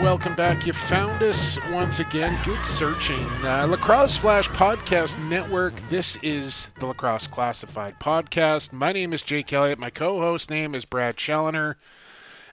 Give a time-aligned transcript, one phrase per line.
[0.00, 0.66] Welcome back.
[0.66, 2.38] You found us once again.
[2.42, 3.26] Good searching.
[3.44, 5.76] Uh, lacrosse Flash Podcast Network.
[5.90, 8.72] This is the Lacrosse Classified Podcast.
[8.72, 9.78] My name is Jake Elliott.
[9.78, 11.76] My co host name is Brad Challoner.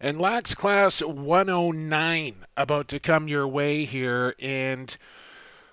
[0.01, 4.35] And Lax Class 109 about to come your way here.
[4.41, 4.97] And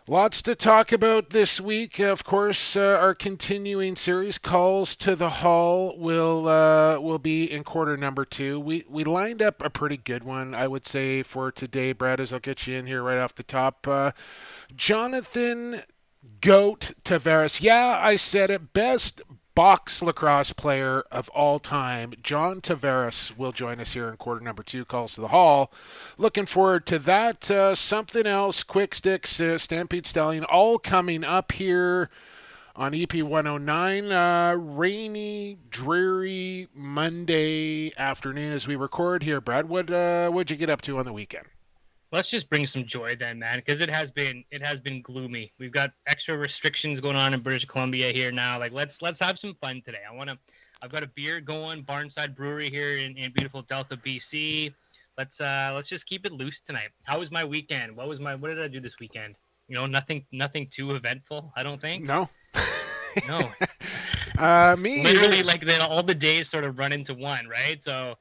[0.07, 1.99] Lots to talk about this week.
[1.99, 7.65] Of course, uh, our continuing series, calls to the hall, will uh, will be in
[7.65, 8.61] quarter number two.
[8.61, 11.93] We we lined up a pretty good one, I would say, for today.
[11.93, 13.89] Brad, as I'll get you in here right off the top.
[13.89, 14.11] Uh,
[14.77, 15.81] Jonathan
[16.43, 17.63] Goat Tavares.
[17.63, 18.75] Yeah, I said it.
[18.75, 19.23] Best
[19.55, 24.63] box lacrosse player of all time, John Tavares, will join us here in quarter number
[24.63, 25.73] two, calls to the hall.
[26.19, 27.51] Looking forward to that.
[27.51, 32.11] Uh, something else, quick sticks, uh, Stampede Stallion, all coming up here
[32.77, 34.13] on EP 109.
[34.13, 39.41] Uh, rainy, dreary Monday afternoon as we record here.
[39.41, 41.47] Brad, what uh, what'd you get up to on the weekend?
[42.15, 45.53] Let's just bring some joy then man because it has been it has been gloomy.
[45.59, 48.59] We've got extra restrictions going on in british columbia here now.
[48.59, 49.99] Like let's let's have some fun today.
[50.09, 50.39] I want to
[50.83, 54.73] i've got a beer going barnside brewery here in, in beautiful delta bc
[55.17, 56.91] let's uh let's just keep it loose tonight.
[57.05, 57.97] How was my weekend?
[57.97, 59.35] What was my what did i do this weekend?
[59.69, 62.05] You know nothing nothing too eventful i don't think?
[62.05, 62.29] No.
[63.29, 63.41] no.
[64.37, 65.01] Uh, me.
[65.05, 67.81] literally like then all the days sort of run into one right?
[67.81, 68.17] So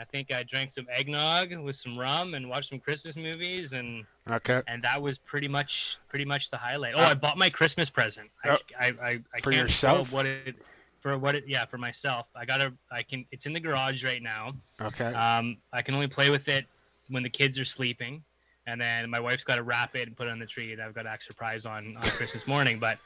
[0.00, 4.04] I think I drank some eggnog with some rum and watched some Christmas movies, and
[4.30, 4.62] Okay.
[4.66, 6.94] and that was pretty much pretty much the highlight.
[6.94, 8.30] Oh, Uh, I bought my Christmas present.
[8.42, 10.10] I, Oh, I, I, I for yourself?
[10.12, 10.56] what it
[11.00, 12.30] for what it yeah for myself.
[12.34, 14.54] I gotta I can it's in the garage right now.
[14.80, 15.12] Okay.
[15.12, 16.64] Um, I can only play with it
[17.08, 18.22] when the kids are sleeping,
[18.66, 20.72] and then my wife's got to wrap it and put it on the tree.
[20.72, 22.98] And I've got to act surprise on on Christmas morning, but.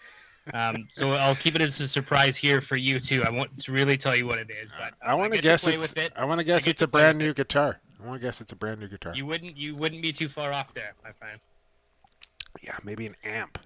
[0.52, 3.24] Um, so I'll keep it as a surprise here for you too.
[3.24, 5.94] I won't to really tell you what it is, but I want to guess it's.
[5.94, 6.12] it.
[6.16, 7.36] I want to guess it's a brand new it.
[7.36, 7.80] guitar.
[8.02, 9.14] I want to guess it's a brand new guitar.
[9.14, 11.40] You wouldn't you wouldn't be too far off there, my friend.
[12.62, 13.58] yeah, maybe an amp.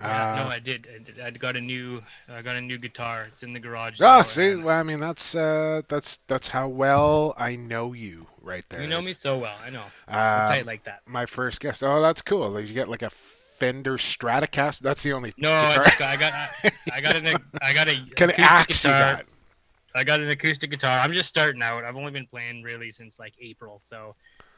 [0.00, 0.88] Yeah, Uh, no, I did.
[0.92, 1.20] I, did.
[1.20, 3.22] I got a new I got a new guitar.
[3.28, 3.98] It's in the garage.
[4.02, 8.64] Oh, see, well, I mean, that's uh, that's that's how well I know you, right
[8.68, 8.82] there.
[8.82, 9.56] You know me so well.
[9.64, 9.84] I know.
[10.08, 11.02] I'm tight like that.
[11.06, 11.82] my first guess.
[11.82, 12.50] Oh, that's cool.
[12.50, 13.10] Like, you get like a
[13.56, 14.80] Fender Stratocaster.
[14.80, 15.84] That's the only No, I, guitar.
[15.84, 17.26] just got- I got I got an
[17.62, 19.20] I got a acoustic axe guitar.
[19.94, 20.98] I got an acoustic guitar.
[20.98, 21.84] I'm just starting out.
[21.84, 23.78] I've only been playing really since like April.
[23.78, 24.14] So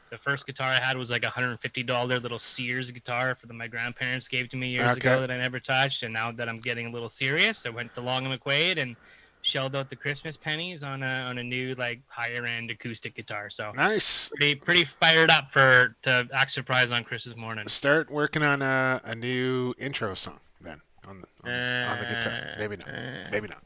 [0.09, 3.67] the first guitar I had was like a $150 little Sears guitar for that my
[3.67, 5.07] grandparents gave to me years Okay.
[5.11, 6.03] ago that I never touched.
[6.03, 8.95] And now that I'm getting a little serious, I went to Long & McQuade and
[9.41, 13.49] shelled out the Christmas pennies on a on a new like higher end acoustic guitar.
[13.49, 14.29] So Nice.
[14.35, 17.67] pretty pretty fired up for to act surprise on Christmas morning.
[17.67, 22.05] Start working on a, a new intro song then on the on, the, on the
[22.05, 22.55] guitar.
[22.59, 22.87] Maybe not.
[22.89, 23.63] Uh, Maybe not.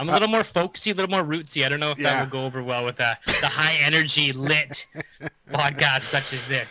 [0.00, 1.64] I'm a little more folksy, a little more rootsy.
[1.64, 2.10] I don't know if Yeah.
[2.14, 4.84] that will go over well with the, the high energy lit
[5.50, 6.68] podcast such as this.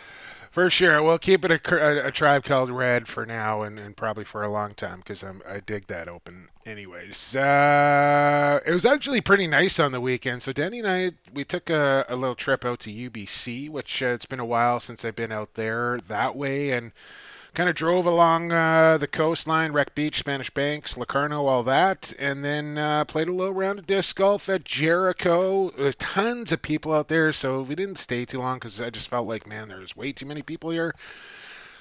[0.54, 1.02] For sure.
[1.02, 4.44] We'll keep it a, a, a tribe called Red for now and, and probably for
[4.44, 6.46] a long time because I dig that open.
[6.64, 10.42] Anyways, uh, it was actually pretty nice on the weekend.
[10.42, 14.06] So Danny and I, we took a, a little trip out to UBC, which uh,
[14.06, 16.70] it's been a while since I've been out there that way.
[16.70, 16.92] And
[17.54, 22.44] kind of drove along uh, the coastline, Wreck Beach, Spanish Banks, Locarno, all that, and
[22.44, 25.70] then uh, played a little round of disc golf at Jericho.
[25.70, 29.08] There's tons of people out there, so we didn't stay too long because I just
[29.08, 30.94] felt like, man, there's way too many people here.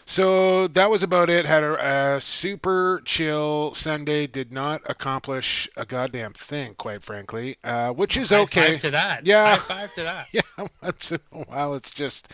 [0.05, 1.45] So that was about it.
[1.45, 4.27] Had a, a super chill Sunday.
[4.27, 8.71] Did not accomplish a goddamn thing, quite frankly, uh, which is High okay.
[8.73, 9.25] five to that.
[9.25, 9.55] Yeah.
[9.55, 10.27] High five to that.
[10.33, 12.31] Yeah, once in a while it's just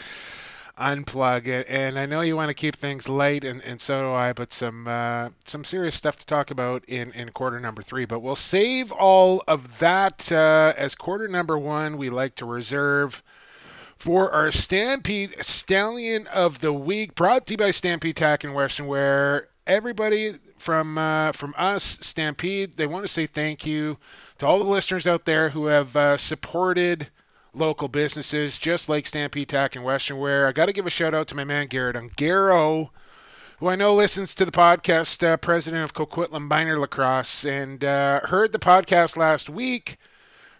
[0.80, 1.68] unplug it.
[1.70, 4.34] And I know you want to keep things light, and, and so do I.
[4.34, 8.06] But some uh, some serious stuff to talk about in in quarter number three.
[8.06, 11.98] But we'll save all of that uh, as quarter number one.
[11.98, 13.24] We like to reserve.
[13.98, 18.88] For our Stampede Stallion of the Week, brought to you by Stampede Tack and Western
[18.88, 19.50] Wear.
[19.68, 23.98] Everybody from uh, from us, Stampede, they want to say thank you
[24.38, 27.10] to all the listeners out there who have uh, supported
[27.54, 30.48] local businesses just like Stampede Tack and Western Wear.
[30.48, 32.90] I got to give a shout out to my man Garrett Ungaro,
[33.60, 38.22] who I know listens to the podcast, uh, president of Coquitlam Minor Lacrosse, and uh,
[38.26, 39.98] heard the podcast last week,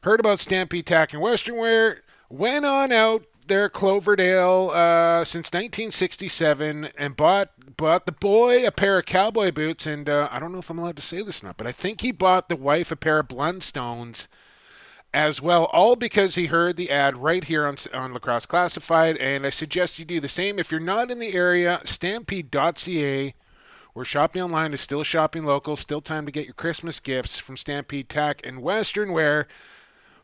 [0.04, 6.90] heard about Stampede Tack and Western Wear, went on out, there, Cloverdale, uh, since 1967,
[6.98, 10.60] and bought bought the boy a pair of cowboy boots, and uh, I don't know
[10.60, 12.92] if I'm allowed to say this or not, but I think he bought the wife
[12.92, 14.28] a pair of Blundstones
[15.14, 19.18] as well, all because he heard the ad right here on, on Lacrosse Classified.
[19.18, 20.60] And I suggest you do the same.
[20.60, 23.34] If you're not in the area, stampede.ca,
[23.94, 27.58] where shopping online is still shopping local, still time to get your Christmas gifts from
[27.58, 29.48] Stampede Tack and Western Wear.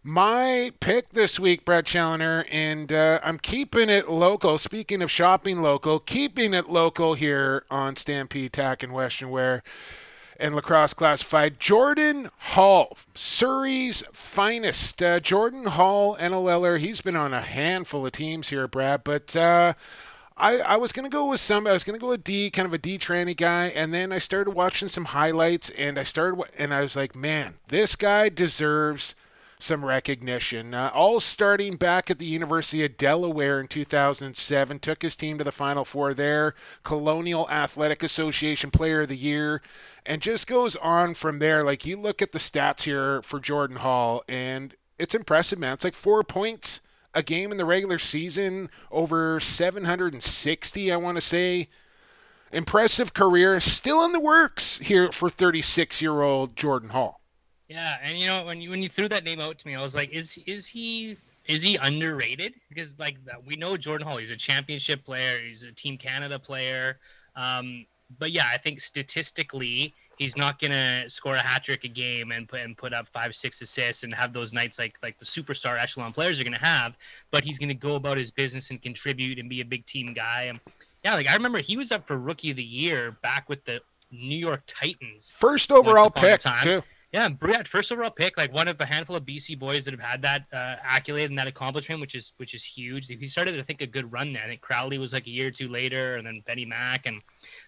[0.07, 4.59] My pick this week, Brett Challoner, and uh, I'm keeping it local.
[4.59, 9.63] Speaking of shopping local, keeping it local here on Stampede Tack and Western Wear
[10.39, 11.59] and lacrosse classified.
[11.59, 15.01] Jordan Hall, Surrey's finest.
[15.01, 16.79] Uh, Jordan Hall, NLLer.
[16.79, 19.35] He's been on a handful of teams here, Brad, but.
[19.35, 19.73] Uh,
[20.37, 21.65] I, I was gonna go with some.
[21.65, 24.17] I was gonna go with D, kind of a D tranny guy, and then I
[24.17, 29.15] started watching some highlights, and I started, and I was like, man, this guy deserves
[29.59, 30.73] some recognition.
[30.73, 35.43] Uh, all starting back at the University of Delaware in 2007, took his team to
[35.43, 39.61] the Final Four there, Colonial Athletic Association Player of the Year,
[40.05, 41.63] and just goes on from there.
[41.63, 45.73] Like you look at the stats here for Jordan Hall, and it's impressive, man.
[45.73, 46.81] It's like four points
[47.15, 51.69] a game in the regular season, over 760, I want to say.
[52.51, 57.21] Impressive career, still in the works here for 36 year old Jordan Hall.
[57.67, 59.81] Yeah, and you know when you when you threw that name out to me, I
[59.81, 61.17] was like, is is he
[61.47, 62.53] is he underrated?
[62.69, 66.97] Because like we know Jordan Hall, he's a championship player, he's a Team Canada player.
[67.35, 67.85] Um,
[68.19, 72.47] but yeah, I think statistically, he's not gonna score a hat trick a game and
[72.47, 75.79] put and put up five, six assists and have those nights like like the superstar
[75.79, 76.97] echelon players are gonna have.
[77.31, 80.43] But he's gonna go about his business and contribute and be a big team guy.
[80.43, 80.59] And
[81.03, 83.81] yeah, like I remember he was up for rookie of the year back with the
[84.11, 85.31] New York Titans.
[85.33, 86.83] First overall pick too.
[87.15, 90.01] Yeah, Briat, first overall pick, like one of a handful of BC boys that have
[90.01, 93.07] had that uh, accolade and that accomplishment, which is which is huge.
[93.07, 94.43] He started, I think, a good run then.
[94.43, 97.21] I think Crowley was like a year or two later, and then Benny Mack and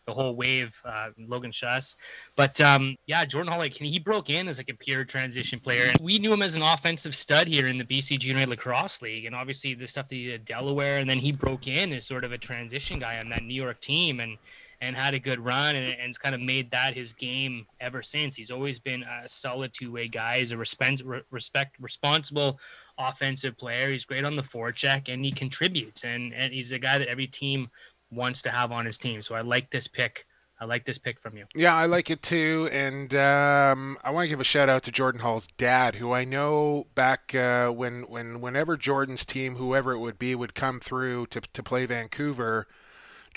[0.06, 1.96] the whole wave, uh, Logan Schuss.
[2.36, 5.86] But um, yeah, Jordan Hall, like he broke in as like a pure transition player,
[5.86, 9.24] and we knew him as an offensive stud here in the BC Junior Lacrosse League,
[9.24, 12.06] and obviously the stuff that he did at Delaware, and then he broke in as
[12.06, 14.38] sort of a transition guy on that New York team, and
[14.82, 18.36] and had a good run and, and kind of made that his game ever since.
[18.36, 20.40] He's always been a solid two way guy.
[20.40, 21.02] He's a respect,
[21.32, 22.60] respect responsible
[22.98, 23.90] offensive player.
[23.90, 26.04] He's great on the forecheck and he contributes.
[26.04, 27.70] And, and he's a guy that every team
[28.12, 29.22] wants to have on his team.
[29.22, 30.26] So I like this pick.
[30.60, 31.46] I like this pick from you.
[31.54, 32.68] Yeah, I like it too.
[32.72, 36.24] And um, I want to give a shout out to Jordan Hall's dad, who I
[36.24, 41.28] know back uh, when, when whenever Jordan's team, whoever it would be, would come through
[41.28, 42.68] to, to play Vancouver–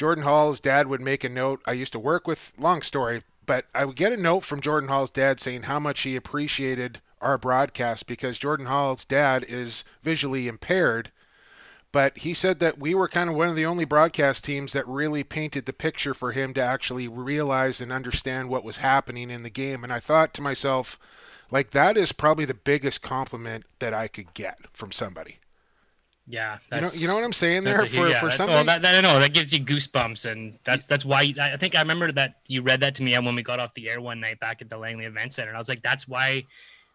[0.00, 1.60] Jordan Hall's dad would make a note.
[1.66, 4.88] I used to work with, long story, but I would get a note from Jordan
[4.88, 10.48] Hall's dad saying how much he appreciated our broadcast because Jordan Hall's dad is visually
[10.48, 11.10] impaired.
[11.92, 14.88] But he said that we were kind of one of the only broadcast teams that
[14.88, 19.42] really painted the picture for him to actually realize and understand what was happening in
[19.42, 19.84] the game.
[19.84, 20.98] And I thought to myself,
[21.50, 25.40] like, that is probably the biggest compliment that I could get from somebody.
[26.30, 28.56] Yeah, you know, you know what I'm saying there for yeah, for something.
[28.56, 31.74] Oh, that, that, I know that gives you goosebumps, and that's that's why I think
[31.74, 34.20] I remember that you read that to me when we got off the air one
[34.20, 36.44] night back at the Langley Event Center, and I was like, that's why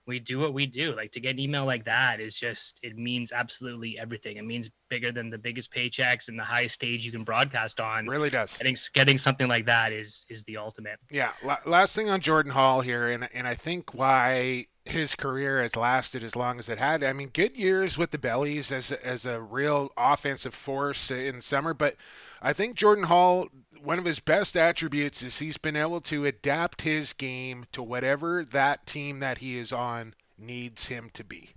[0.07, 0.95] we do what we do.
[0.95, 4.37] Like to get an email like that is just it means absolutely everything.
[4.37, 8.07] It means bigger than the biggest paychecks and the highest stage you can broadcast on.
[8.07, 8.57] Really does.
[8.57, 10.99] Getting getting something like that is is the ultimate.
[11.09, 11.31] Yeah.
[11.65, 16.23] Last thing on Jordan Hall here, and and I think why his career has lasted
[16.23, 17.03] as long as it had.
[17.03, 21.73] I mean, good years with the Bellies as as a real offensive force in summer,
[21.73, 21.95] but
[22.41, 23.47] I think Jordan Hall
[23.81, 28.43] one of his best attributes is he's been able to adapt his game to whatever
[28.43, 31.51] that team that he is on needs him to be.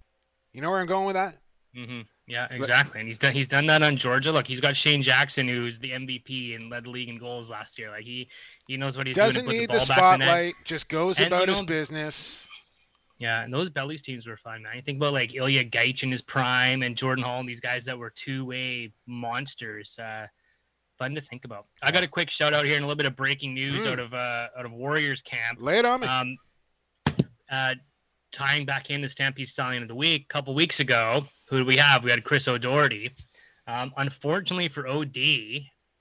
[0.52, 1.36] You know where I'm going with that?
[1.76, 2.00] Mm-hmm.
[2.26, 3.00] Yeah, exactly.
[3.00, 4.32] And he's done he's done that on Georgia.
[4.32, 7.78] Look, he's got Shane Jackson, who's the MVP and led the league in goals last
[7.78, 7.90] year.
[7.90, 8.28] Like he
[8.66, 9.56] he knows what he's doesn't doing.
[9.56, 10.54] Doesn't need the, the spotlight.
[10.64, 12.47] Just goes and, about you know, his business.
[13.18, 14.76] Yeah, and those Bellies teams were fun, man.
[14.76, 17.84] You think about like Ilya Gaich in his prime and Jordan Hall and these guys
[17.86, 19.98] that were two-way monsters.
[19.98, 20.26] Uh,
[20.98, 21.66] fun to think about.
[21.82, 23.92] I got a quick shout out here and a little bit of breaking news mm.
[23.92, 25.58] out of uh, out of Warriors camp.
[25.60, 26.06] Lay it on me.
[26.06, 26.36] Um,
[27.50, 27.74] uh,
[28.30, 31.64] tying back in the Stampede Stallion of the Week, a couple weeks ago, who do
[31.64, 32.04] we have?
[32.04, 33.10] We had Chris O'Doherty.
[33.66, 35.16] Um, unfortunately for OD,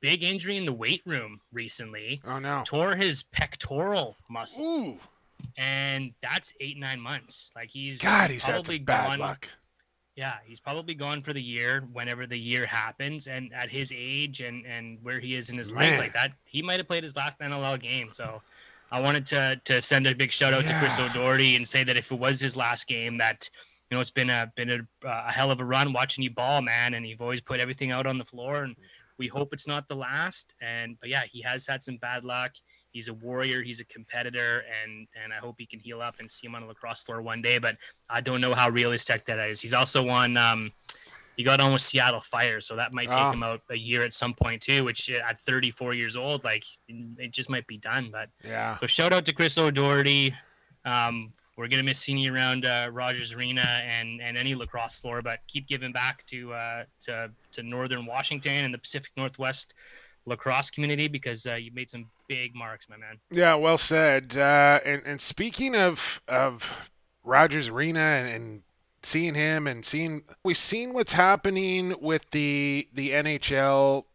[0.02, 2.22] big injury in the weight room recently.
[2.26, 2.62] Oh no!
[2.64, 4.64] Tore his pectoral muscle.
[4.64, 5.00] Ooh
[5.58, 7.52] and that's eight nine months.
[7.56, 9.50] Like he's God, he's probably had bad gone, luck.
[10.16, 14.42] Yeah, he's probably gone for the year whenever the year happens, and at his age
[14.42, 15.92] and and where he is in his Man.
[15.92, 18.10] life, like that, he might have played his last NLL game.
[18.12, 18.42] So,
[18.92, 20.74] I wanted to to send a big shout out yeah.
[20.74, 23.50] to Chris O'Doherty and say that if it was his last game, that
[23.90, 26.30] you know, it's been a been a, uh, a hell of a run watching you
[26.30, 28.76] ball, man, and you've always put everything out on the floor, and
[29.18, 30.54] we hope it's not the last.
[30.62, 32.54] And but yeah, he has had some bad luck.
[32.98, 33.62] He's a warrior.
[33.62, 36.64] He's a competitor, and and I hope he can heal up and see him on
[36.64, 37.60] a lacrosse floor one day.
[37.60, 37.78] But
[38.10, 39.62] I don't know how realistic that is.
[39.62, 40.36] He's also on.
[40.36, 40.72] Um,
[41.36, 43.30] he got on with Seattle Fire, so that might take oh.
[43.30, 44.84] him out a year at some point too.
[44.84, 48.10] Which uh, at 34 years old, like it just might be done.
[48.12, 48.76] But yeah.
[48.80, 50.34] So shout out to Chris O'Doherty.
[50.86, 55.22] Um, we're gonna miss seeing you around uh, Rogers Arena and and any lacrosse floor,
[55.22, 59.76] but keep giving back to uh, to to Northern Washington and the Pacific Northwest
[60.28, 63.20] lacrosse community because uh, you made some big marks, my man.
[63.32, 64.38] Yeah, well said.
[64.38, 66.92] Uh, and and speaking of of
[67.24, 68.62] Rogers Arena and, and
[69.04, 74.06] seeing him and seeing we've seen what's happening with the the NHL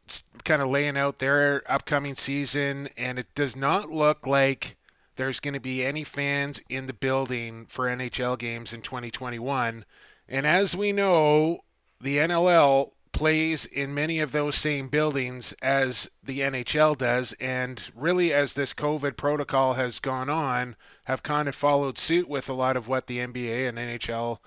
[0.44, 4.76] kind of laying out their upcoming season, and it does not look like
[5.16, 9.84] there's going to be any fans in the building for NHL games in 2021.
[10.28, 11.60] And as we know,
[12.00, 17.34] the NLL plays in many of those same buildings as the NHL does.
[17.34, 22.48] And really, as this COVID protocol has gone on, have kind of followed suit with
[22.48, 24.38] a lot of what the NBA and NHL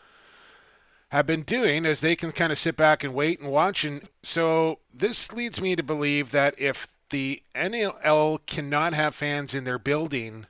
[1.10, 3.86] have been doing as they can kind of sit back and wait and watch.
[3.86, 9.64] And so this leads me to believe that if the NLL cannot have fans in
[9.64, 10.48] their building,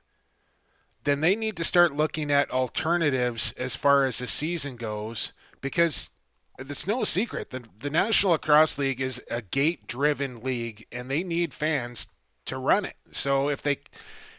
[1.04, 6.10] then they need to start looking at alternatives as far as the season goes because
[6.58, 11.22] it's no secret the, the National Lacrosse League is a gate driven league and they
[11.22, 12.08] need fans
[12.46, 12.96] to run it.
[13.10, 13.78] So if they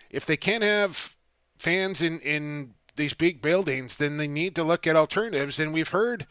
[0.10, 1.16] if they can't have
[1.58, 5.60] fans in, in these big buildings, then they need to look at alternatives.
[5.60, 6.26] And we've heard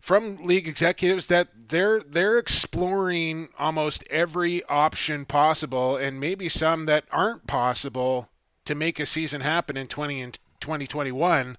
[0.00, 7.04] from league executives that they're they're exploring almost every option possible and maybe some that
[7.10, 8.28] aren't possible
[8.64, 11.56] to make a season happen in 20 and 2021.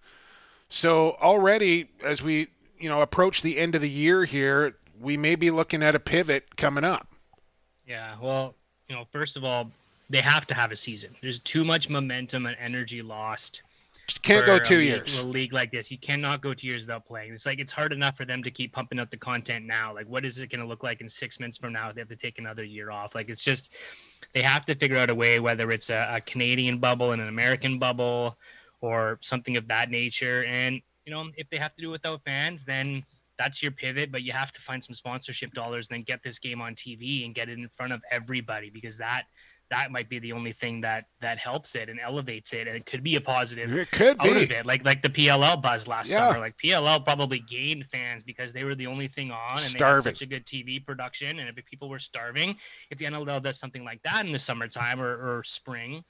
[0.69, 5.35] So already as we, you know, approach the end of the year here, we may
[5.35, 7.07] be looking at a pivot coming up.
[7.85, 8.55] Yeah, well,
[8.87, 9.71] you know, first of all,
[10.09, 11.15] they have to have a season.
[11.21, 13.63] There's too much momentum and energy lost.
[14.23, 15.21] Can't go two a years.
[15.21, 17.33] A league like this, you cannot go two years without playing.
[17.33, 19.93] It's like it's hard enough for them to keep pumping out the content now.
[19.93, 21.91] Like, what is it going to look like in six months from now?
[21.91, 23.13] They have to take another year off.
[23.13, 23.71] Like, it's just
[24.33, 27.27] they have to figure out a way, whether it's a, a Canadian bubble and an
[27.27, 28.37] American bubble
[28.81, 30.43] or something of that nature.
[30.45, 33.03] And, you know, if they have to do it without fans, then
[33.39, 36.37] that's your pivot, but you have to find some sponsorship dollars and then get this
[36.37, 39.23] game on TV and get it in front of everybody because that
[39.71, 42.87] that might be the only thing that that helps it and elevates it and it
[42.87, 44.65] could be a positive it could be it.
[44.65, 46.27] like like the PLL buzz last yeah.
[46.27, 50.03] summer like PLL probably gained fans because they were the only thing on and starving.
[50.03, 52.55] they had such a good TV production and if people were starving
[52.89, 56.03] if the NLL does something like that in the summertime or, or spring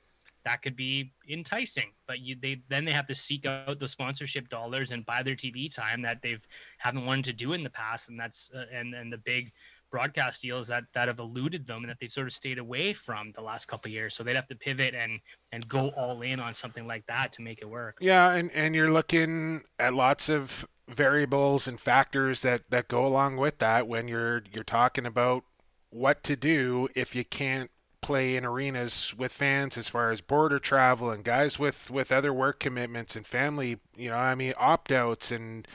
[0.49, 4.49] that could be enticing but you they then they have to seek out the sponsorship
[4.49, 6.45] dollars and buy their TV time that they've
[6.79, 9.51] haven't wanted to do in the past and that's uh, and and the big
[9.91, 13.31] broadcast deals that that have eluded them and that they've sort of stayed away from
[13.35, 14.15] the last couple years.
[14.15, 15.19] So they'd have to pivot and
[15.51, 17.97] and go all in on something like that to make it work.
[18.01, 23.37] Yeah, and and you're looking at lots of variables and factors that that go along
[23.37, 25.43] with that when you're you're talking about
[25.91, 30.59] what to do if you can't play in arenas with fans as far as border
[30.59, 34.91] travel and guys with with other work commitments and family you know i mean opt
[34.91, 35.67] outs and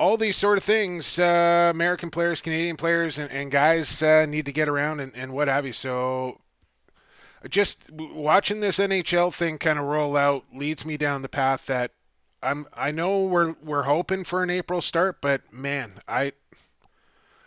[0.00, 4.46] all these sort of things, uh, American players, Canadian players, and, and guys uh, need
[4.46, 5.74] to get around and, and what have you.
[5.74, 6.40] So
[7.50, 11.92] just watching this NHL thing kind of roll out leads me down the path that
[12.42, 12.66] I'm.
[12.72, 16.32] I know we're we're hoping for an April start, but man, I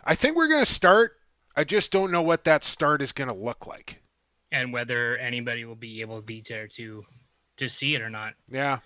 [0.04, 1.18] I think we're going to start.
[1.56, 4.02] I just don't know what that start is going to look like,
[4.50, 7.04] and whether anybody will be able to be there to
[7.56, 8.34] to see it or not.
[8.50, 8.78] Yeah,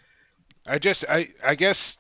[0.67, 1.99] I just I I guess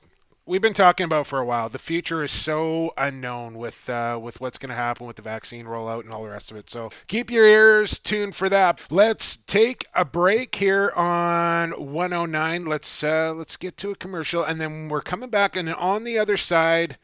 [0.48, 1.68] we've been talking about for a while.
[1.68, 5.66] The future is so unknown with uh, with what's going to happen with the vaccine
[5.66, 6.70] rollout and all the rest of it.
[6.70, 8.80] So keep your ears tuned for that.
[8.90, 12.64] Let's take a break here on 109.
[12.64, 15.54] Let's uh, let's get to a commercial, and then we're coming back.
[15.54, 16.96] And on the other side,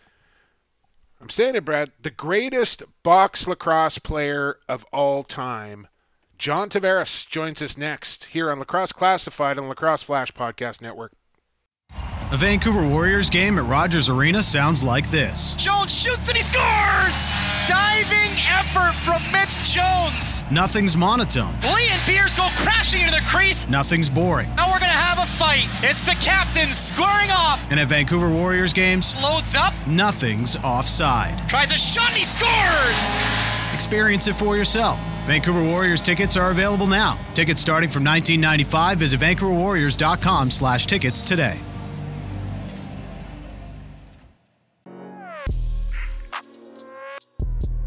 [1.21, 5.89] I'm saying it, Brad, the greatest box lacrosse player of all time.
[6.37, 11.13] John Tavares joins us next here on Lacrosse Classified on Lacrosse Flash Podcast Network.
[12.33, 15.55] A Vancouver Warriors game at Rogers Arena sounds like this.
[15.55, 17.33] Jones shoots and he scores!
[17.69, 20.43] Diving effort from Mitch Jones.
[20.51, 21.55] Nothing's monotone.
[21.63, 23.69] Lee and Beers go crashing into the crease.
[23.69, 24.49] Nothing's boring.
[24.57, 24.74] Now
[25.27, 25.69] fight.
[25.83, 27.61] It's the captain squaring off.
[27.71, 29.73] And at Vancouver Warriors games, loads up.
[29.87, 31.49] Nothing's offside.
[31.49, 33.23] Tries a shot and he scores.
[33.75, 34.99] Experience it for yourself.
[35.27, 37.19] Vancouver Warriors tickets are available now.
[37.35, 38.97] Tickets starting from 19.95.
[38.97, 41.59] Visit vancouverwarriors.com/tickets today.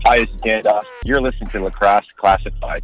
[0.05, 0.85] Hi, this is Dan Doss.
[1.03, 2.81] You're listening to Lacrosse Classified.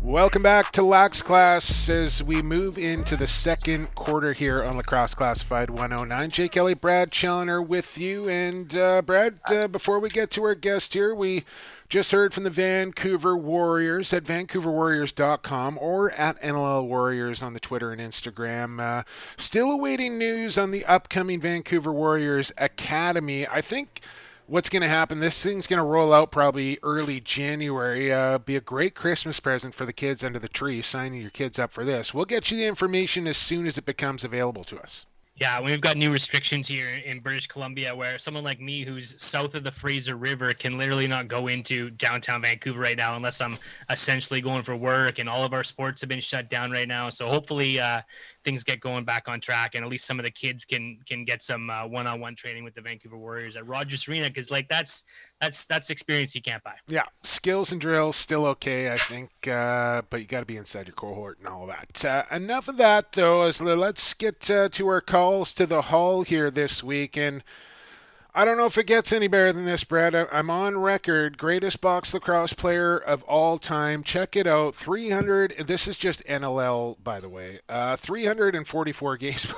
[0.00, 5.14] Welcome back to Lax Class as we move into the second quarter here on Lacrosse
[5.14, 6.30] Classified 109.
[6.30, 8.28] Jake Kelly, Brad Challoner with you.
[8.28, 11.42] And uh, Brad, uh, before we get to our guest here, we
[11.88, 17.90] just heard from the Vancouver Warriors at vancouverwarriors.com or at NLL Warriors on the Twitter
[17.90, 18.80] and Instagram.
[18.80, 19.02] Uh,
[19.36, 23.48] still awaiting news on the upcoming Vancouver Warriors Academy.
[23.48, 24.00] I think
[24.48, 25.20] what's going to happen.
[25.20, 28.12] This thing's going to roll out probably early January.
[28.12, 30.80] Uh, be a great Christmas present for the kids under the tree.
[30.82, 32.12] Signing your kids up for this.
[32.12, 35.06] We'll get you the information as soon as it becomes available to us.
[35.40, 39.54] Yeah, we've got new restrictions here in British Columbia where someone like me who's south
[39.54, 43.56] of the Fraser River can literally not go into downtown Vancouver right now unless I'm
[43.88, 47.08] essentially going for work and all of our sports have been shut down right now.
[47.08, 48.00] So hopefully uh,
[48.48, 51.22] things get going back on track and at least some of the kids can can
[51.22, 55.04] get some uh, one-on-one training with the Vancouver Warriors at Rogers Arena because like that's
[55.38, 56.72] that's that's experience you can't buy.
[56.86, 60.86] Yeah, skills and drills still okay, I think, uh, but you got to be inside
[60.86, 62.02] your cohort and all that.
[62.02, 63.50] Uh, enough of that though.
[63.60, 67.44] Let's get uh, to our calls to the hall here this week and.
[68.38, 70.14] I don't know if it gets any better than this, Brad.
[70.14, 74.04] I'm on record, greatest box lacrosse player of all time.
[74.04, 74.76] Check it out.
[74.76, 75.66] 300.
[75.66, 77.58] This is just NLL, by the way.
[77.68, 79.52] Uh, 344 games.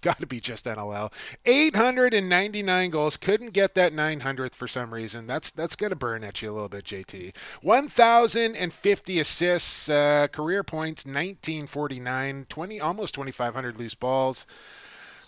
[0.00, 1.12] Got to be just NLL.
[1.44, 3.16] 899 goals.
[3.16, 5.26] Couldn't get that 900th for some reason.
[5.26, 7.36] That's that's gonna burn at you a little bit, JT.
[7.62, 9.88] 1,050 assists.
[9.88, 12.46] Uh, career points 1949.
[12.48, 14.46] 20 almost 2,500 loose balls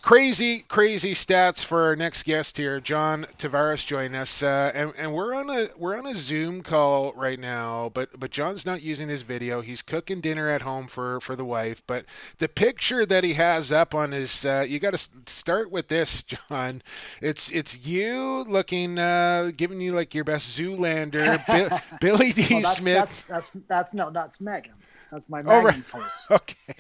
[0.06, 5.12] crazy, crazy stats for our next guest here, John Tavares, join us, uh, and, and
[5.12, 9.08] we're on a we're on a Zoom call right now, but but John's not using
[9.08, 9.62] his video.
[9.62, 11.82] He's cooking dinner at home for for the wife.
[11.88, 12.04] But
[12.38, 16.22] the picture that he has up on his, uh, you got to start with this,
[16.48, 16.82] John.
[17.20, 22.46] It's it's you looking, uh, giving you like your best Zoolander, Bi- Billy D.
[22.48, 22.94] Well, that's, Smith.
[22.94, 24.72] That's, that's that's no, that's Megan.
[25.10, 25.82] That's my Maggie Oh, right.
[25.88, 26.26] post.
[26.30, 26.74] Okay.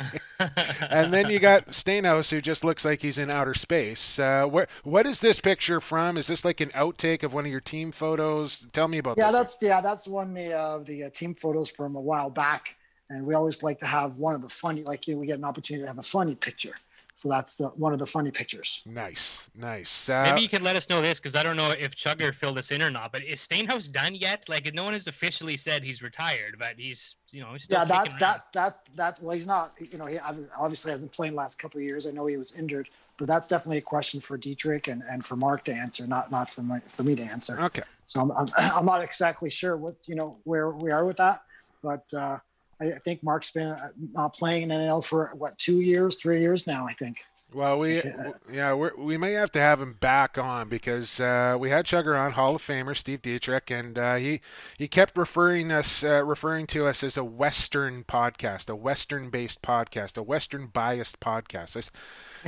[0.90, 4.18] and then you got Steenhuis, who just looks like he's in outer space.
[4.18, 6.16] Uh, what what is this picture from?
[6.18, 8.66] Is this like an outtake of one of your team photos?
[8.72, 9.32] Tell me about Yeah, this.
[9.32, 12.76] that's yeah, that's one of the uh, team photos from a while back,
[13.10, 15.38] and we always like to have one of the funny, like you know, we get
[15.38, 16.74] an opportunity to have a funny picture.
[17.16, 18.82] So that's the one of the funny pictures.
[18.84, 20.10] nice, nice.
[20.10, 22.58] Uh, Maybe you could let us know this because I don't know if Chugger filled
[22.58, 23.10] this in or not.
[23.10, 24.46] But is Steenhuis done yet?
[24.50, 27.84] Like, no one has officially said he's retired, but he's you know he's still yeah,
[27.86, 28.42] that's kicking around.
[28.52, 29.22] that that that.
[29.22, 29.72] Well, he's not.
[29.80, 32.06] You know, he obviously hasn't played the last couple of years.
[32.06, 35.36] I know he was injured, but that's definitely a question for Dietrich and, and for
[35.36, 37.58] Mark to answer, not not for my, for me to answer.
[37.62, 37.82] okay.
[38.04, 41.40] So I'm, I'm, I'm not exactly sure what you know where we are with that,
[41.82, 42.40] but uh,
[42.80, 46.40] I I think Mark's been uh, not playing in NL for what two years, three
[46.40, 46.86] years now.
[46.86, 47.24] I think.
[47.54, 51.56] Well, we uh, yeah we're, we may have to have him back on because uh,
[51.58, 54.40] we had Chugger on Hall of Famer Steve Dietrich, and uh, he
[54.76, 59.62] he kept referring us uh, referring to us as a Western podcast, a Western based
[59.62, 61.74] podcast, a Western biased podcast.
[61.74, 61.90] There's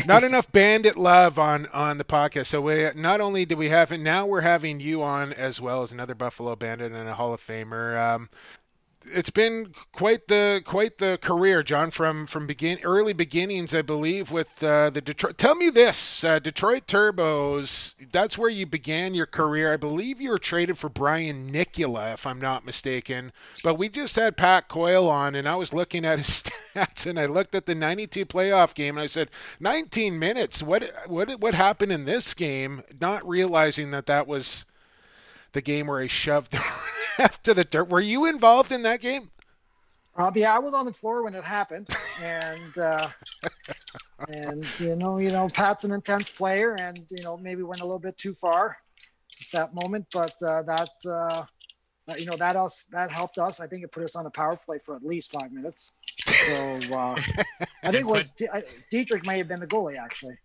[0.04, 2.46] not enough bandit love on on the podcast.
[2.46, 5.82] So we not only do we have it now, we're having you on as well
[5.82, 7.96] as another Buffalo Bandit and a Hall of Famer.
[7.96, 8.28] Um,
[9.12, 11.90] it's been quite the quite the career, John.
[11.90, 15.38] From from begin early beginnings, I believe, with uh, the Detroit.
[15.38, 17.94] Tell me this, uh, Detroit Turbos.
[18.12, 19.72] That's where you began your career.
[19.72, 23.32] I believe you were traded for Brian Nicola, if I'm not mistaken.
[23.62, 26.42] But we just had Pat Coyle on, and I was looking at his
[26.74, 30.62] stats, and I looked at the '92 playoff game, and I said, 19 minutes.
[30.62, 32.82] What what what happened in this game?
[33.00, 34.64] Not realizing that that was
[35.52, 36.52] the game where he shoved
[37.18, 37.88] the ref to the dirt.
[37.88, 39.30] Were you involved in that game?
[40.16, 41.88] Uh, yeah, I was on the floor when it happened,
[42.22, 43.08] and uh,
[44.28, 47.84] and you know, you know, Pat's an intense player, and you know, maybe went a
[47.84, 48.76] little bit too far
[49.40, 51.44] at that moment, but uh, that uh,
[52.16, 53.60] you know that us that helped us.
[53.60, 55.92] I think it put us on a power play for at least five minutes.
[56.26, 57.14] So uh,
[57.84, 60.36] I think it was D- I- Dietrich may have been the goalie actually.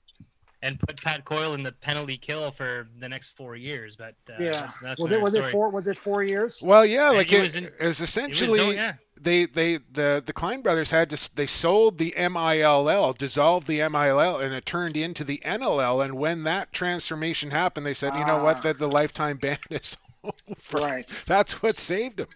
[0.63, 3.95] And put Pat Coyle in the penalty kill for the next four years.
[3.95, 6.59] But uh, Yeah, that's, that's was it another was it four was it four years?
[6.61, 8.93] Well, yeah, Yeah, like he it, was in- it was It was essentially zone- yeah.
[9.19, 14.39] they they the the Klein brothers had to they sold the MILL, dissolved the MILL,
[14.39, 16.03] and it turned into the NLL.
[16.03, 18.61] And when that transformation happened, they said, you know what, Ah.
[18.61, 20.33] that the lifetime ban is over.
[20.81, 22.27] Right, That's what saved them.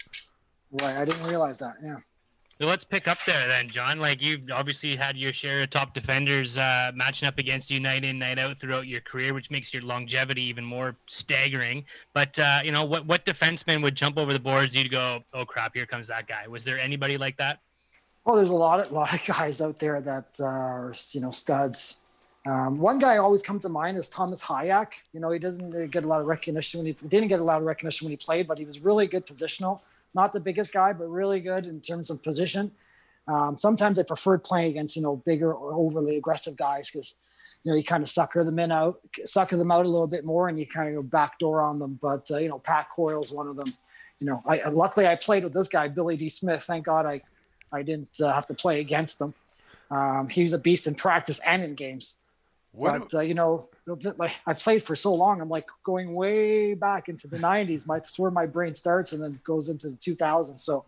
[0.81, 0.97] right.
[0.97, 1.75] I didn't realize that.
[1.81, 1.95] Yeah.
[2.59, 3.99] So let's pick up there then, John.
[3.99, 8.03] Like you've obviously had your share of top defenders uh, matching up against you night
[8.03, 11.85] in, night out throughout your career, which makes your longevity even more staggering.
[12.13, 14.75] But uh, you know, what what defenseman would jump over the boards?
[14.75, 17.59] You'd go, "Oh crap, here comes that guy." Was there anybody like that?
[18.25, 21.31] Well, there's a lot of lot of guys out there that uh, are you know
[21.31, 21.97] studs.
[22.47, 24.93] Um, one guy always comes to mind is Thomas Hayak.
[25.13, 27.57] You know, he doesn't get a lot of recognition when he didn't get a lot
[27.57, 29.81] of recognition when he played, but he was really good positional.
[30.13, 32.71] Not the biggest guy, but really good in terms of position.
[33.27, 37.15] Um, sometimes I preferred playing against you know bigger or overly aggressive guys because
[37.63, 40.25] you know you kind of sucker them in out, sucker them out a little bit
[40.25, 41.99] more, and you kind of go backdoor on them.
[42.01, 43.73] But uh, you know, Pat Coyle's one of them.
[44.19, 46.29] You know, I luckily I played with this guy, Billy D.
[46.29, 46.63] Smith.
[46.63, 47.21] Thank God I
[47.71, 49.33] I didn't uh, have to play against him.
[49.91, 52.15] Um, he was a beast in practice and in games.
[52.77, 53.67] What but uh, you know,
[54.17, 57.87] like I played for so long, I'm like going way back into the '90s.
[57.87, 60.59] My that's where my brain starts, and then goes into the 2000s.
[60.59, 60.85] So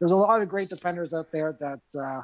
[0.00, 2.22] there's a lot of great defenders out there that uh,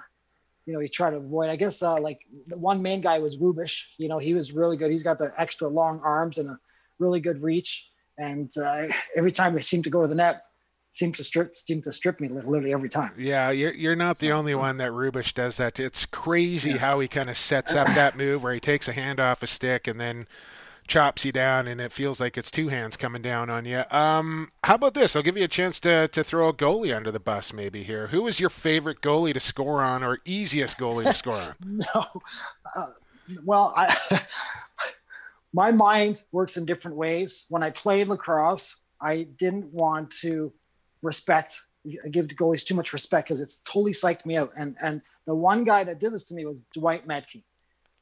[0.66, 1.50] you know you try to avoid.
[1.50, 3.90] I guess uh, like the one main guy was Rubisch.
[3.96, 4.90] You know, he was really good.
[4.90, 6.58] He's got the extra long arms and a
[6.98, 7.88] really good reach.
[8.18, 10.42] And uh, every time we seem to go to the net,
[10.90, 13.12] seems to strip seems to strip me literally every time.
[13.18, 15.78] Yeah, you're you're not the only one that Rubisch does that.
[15.78, 16.78] It's crazy yeah.
[16.78, 19.46] how he kind of sets up that move where he takes a hand off a
[19.46, 20.26] stick and then
[20.86, 23.82] chops you down, and it feels like it's two hands coming down on you.
[23.90, 25.16] Um, how about this?
[25.16, 28.08] I'll give you a chance to to throw a goalie under the bus, maybe here.
[28.08, 31.54] Who is your favorite goalie to score on, or easiest goalie to score on?
[31.94, 32.06] no,
[32.74, 32.86] uh,
[33.44, 33.94] well, I.
[35.52, 37.46] my mind works in different ways.
[37.48, 40.52] When I played lacrosse, I didn't want to
[41.06, 41.62] respect
[42.04, 44.50] I give the goalies too much respect because it's totally psyched me out.
[44.58, 47.42] And and the one guy that did this to me was Dwight Maetche.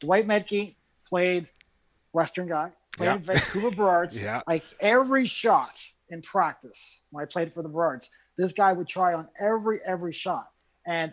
[0.00, 0.74] Dwight Maetche
[1.06, 1.48] played
[2.12, 3.16] Western guy, played yeah.
[3.18, 4.20] Vancouver Burrards.
[4.22, 4.42] yeah.
[4.46, 9.14] Like every shot in practice when I played for the Burrards, this guy would try
[9.14, 10.46] on every every shot,
[10.86, 11.12] and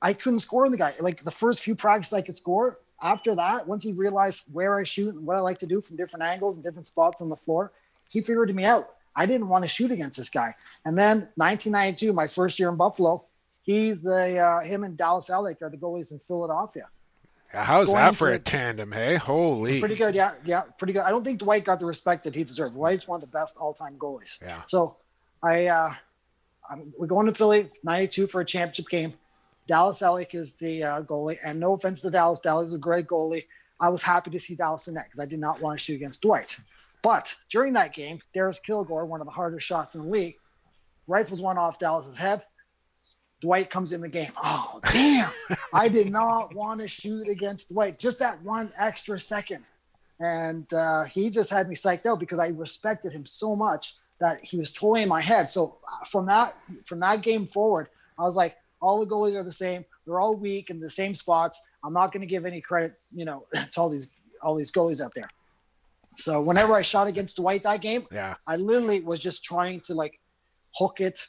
[0.00, 0.94] I couldn't score on the guy.
[1.00, 2.80] Like the first few practices I could score.
[3.02, 5.96] After that, once he realized where I shoot and what I like to do from
[5.96, 7.72] different angles and different spots on the floor,
[8.08, 10.54] he figured me out I didn't want to shoot against this guy.
[10.84, 13.24] And then 1992, my first year in Buffalo,
[13.62, 16.88] he's the uh, him and Dallas Eliuk are the goalies in Philadelphia.
[17.48, 19.14] How's Going that for a tandem, hey?
[19.14, 19.80] Holy.
[19.80, 21.02] Pretty good, yeah, yeah, pretty good.
[21.02, 22.74] I don't think Dwight got the respect that he deserved.
[22.74, 24.40] Dwight's one of the best all-time goalies.
[24.42, 24.62] Yeah.
[24.66, 24.96] So,
[25.42, 25.94] I uh,
[26.68, 29.14] I'm, we're going to Philly '92 for a championship game.
[29.66, 33.06] Dallas Eliuk is the uh, goalie, and no offense to Dallas, Dallas is a great
[33.06, 33.46] goalie.
[33.80, 35.94] I was happy to see Dallas in that because I did not want to shoot
[35.94, 36.58] against Dwight.
[37.02, 40.36] But during that game, Darris Kilgour, one of the hardest shots in the league,
[41.06, 42.42] rifles one off Dallas's head.
[43.40, 44.32] Dwight comes in the game.
[44.42, 45.30] Oh, damn.
[45.74, 47.98] I did not want to shoot against Dwight.
[47.98, 49.64] Just that one extra second.
[50.20, 54.40] And uh, he just had me psyched out because I respected him so much that
[54.40, 55.50] he was totally in my head.
[55.50, 56.54] So uh, from that
[56.86, 59.84] from that game forward, I was like, all the goalies are the same.
[60.06, 61.62] They're all weak in the same spots.
[61.84, 64.06] I'm not going to give any credit, you know, to all these
[64.42, 65.28] all these goalies out there.
[66.16, 69.94] So whenever I shot against Dwight that game, yeah, I literally was just trying to
[69.94, 70.18] like
[70.74, 71.26] hook it,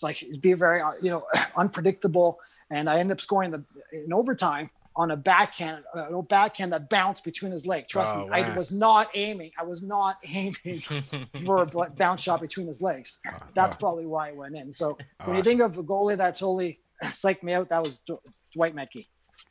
[0.00, 1.22] like be very you know
[1.56, 2.38] unpredictable,
[2.70, 7.24] and I ended up scoring the in overtime on a backhand, a backhand that bounced
[7.24, 7.88] between his legs.
[7.88, 8.36] Trust oh, me, wow.
[8.36, 9.50] I was not aiming.
[9.58, 10.82] I was not aiming
[11.44, 13.18] for a bounce shot between his legs.
[13.26, 13.78] Oh, That's oh.
[13.78, 14.70] probably why it went in.
[14.70, 15.26] So awesome.
[15.26, 18.02] when you think of a goalie that totally psyched me out, that was
[18.54, 19.06] Dwight Maetche.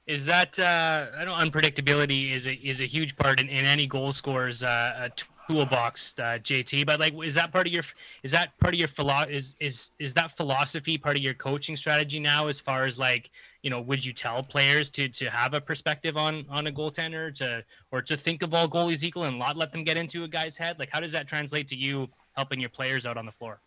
[0.06, 3.66] Is that uh, I don't know unpredictability is a is a huge part in, in
[3.66, 5.10] any goal scorer's uh,
[5.52, 6.86] toolbox, uh, JT.
[6.86, 7.84] But like, is that part of your
[8.24, 11.76] is that part of your philo- is is is that philosophy part of your coaching
[11.76, 12.48] strategy now?
[12.48, 16.18] As far as like, you know, would you tell players to to have a perspective
[16.18, 19.72] on on a goaltender to or to think of all goalies equal and not let
[19.72, 20.80] them get into a guy's head?
[20.80, 23.60] Like, how does that translate to you helping your players out on the floor?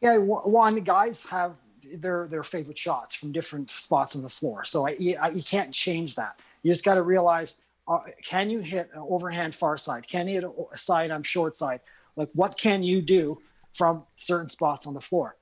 [0.00, 1.54] Yeah, one guys have
[1.94, 4.64] their their favorite shots from different spots on the floor.
[4.64, 6.38] So I, I you can't change that.
[6.62, 7.56] You just got to realize
[7.88, 10.06] uh, can you hit an overhand far side?
[10.06, 11.80] Can you hit a side on short side?
[12.16, 13.40] Like what can you do
[13.72, 15.36] from certain spots on the floor?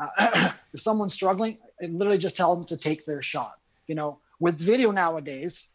[0.00, 3.54] Uh, if someone's struggling, I literally just tell them to take their shot.
[3.86, 5.68] You know, with video nowadays,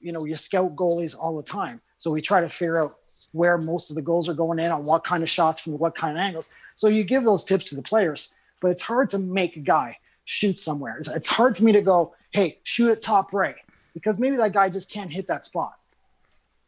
[0.00, 1.80] you know, you scout goalies all the time.
[1.96, 2.98] So we try to figure out
[3.32, 5.94] where most of the goals are going in on what kind of shots from what
[5.94, 6.50] kind of angles.
[6.76, 9.96] So you give those tips to the players but it's hard to make a guy
[10.24, 11.00] shoot somewhere.
[11.14, 13.56] It's hard for me to go, hey, shoot at top right,
[13.94, 15.74] because maybe that guy just can't hit that spot.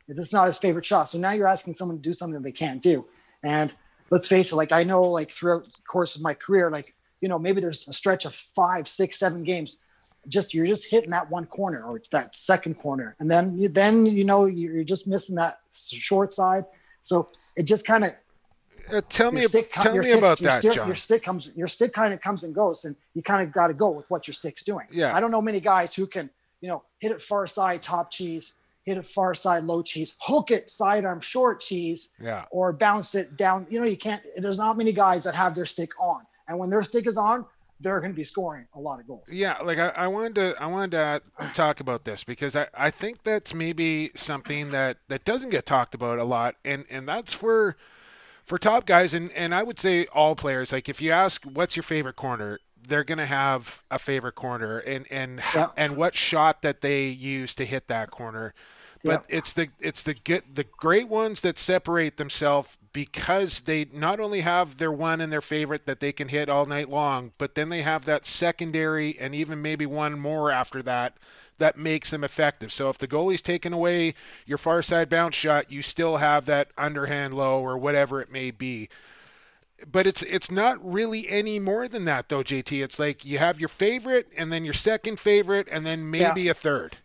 [0.09, 1.05] It's not his favorite shot.
[1.05, 3.07] So now you're asking someone to do something they can't do.
[3.43, 3.73] And
[4.11, 7.29] let's face it, like I know, like throughout the course of my career, like you
[7.29, 9.79] know, maybe there's a stretch of five, six, seven games.
[10.29, 14.05] Just you're just hitting that one corner or that second corner, and then you then
[14.05, 16.65] you know you're just missing that short side.
[17.03, 18.15] So it just kind of
[18.93, 20.87] uh, tell me, stick, tell me about that, stick, John.
[20.87, 23.69] Your stick comes, your stick kind of comes and goes, and you kind of got
[23.69, 24.87] to go with what your stick's doing.
[24.91, 25.15] Yeah.
[25.15, 28.55] I don't know many guys who can, you know, hit it far side top cheese,
[28.85, 33.37] hit it far side low cheese, hook it sidearm short cheese, yeah, or bounce it
[33.37, 33.67] down.
[33.71, 34.23] You know, you can't.
[34.37, 37.47] There's not many guys that have their stick on, and when their stick is on,
[37.81, 39.33] they're going to be scoring a lot of goals.
[39.33, 41.23] Yeah, like I, I wanted to I wanted to
[41.55, 45.95] talk about this because I, I think that's maybe something that, that doesn't get talked
[45.95, 47.77] about a lot and, and that's for
[48.51, 50.73] for top guys and, and I would say all players.
[50.73, 55.07] Like if you ask what's your favorite corner, they're gonna have a favorite corner and
[55.09, 55.69] and Yeah.
[55.77, 58.53] and what shot that they use to hit that corner.
[59.05, 64.19] But it's the it's the get the great ones that separate themselves because they not
[64.19, 67.55] only have their one and their favorite that they can hit all night long, but
[67.55, 71.17] then they have that secondary and even maybe one more after that
[71.61, 72.73] that makes them effective.
[72.73, 76.71] So if the goalie's taken away your far side bounce shot, you still have that
[76.77, 78.89] underhand low or whatever it may be.
[79.91, 82.83] But it's it's not really any more than that though, JT.
[82.83, 86.55] It's like you have your favorite and then your second favorite and then maybe a
[86.55, 86.99] third.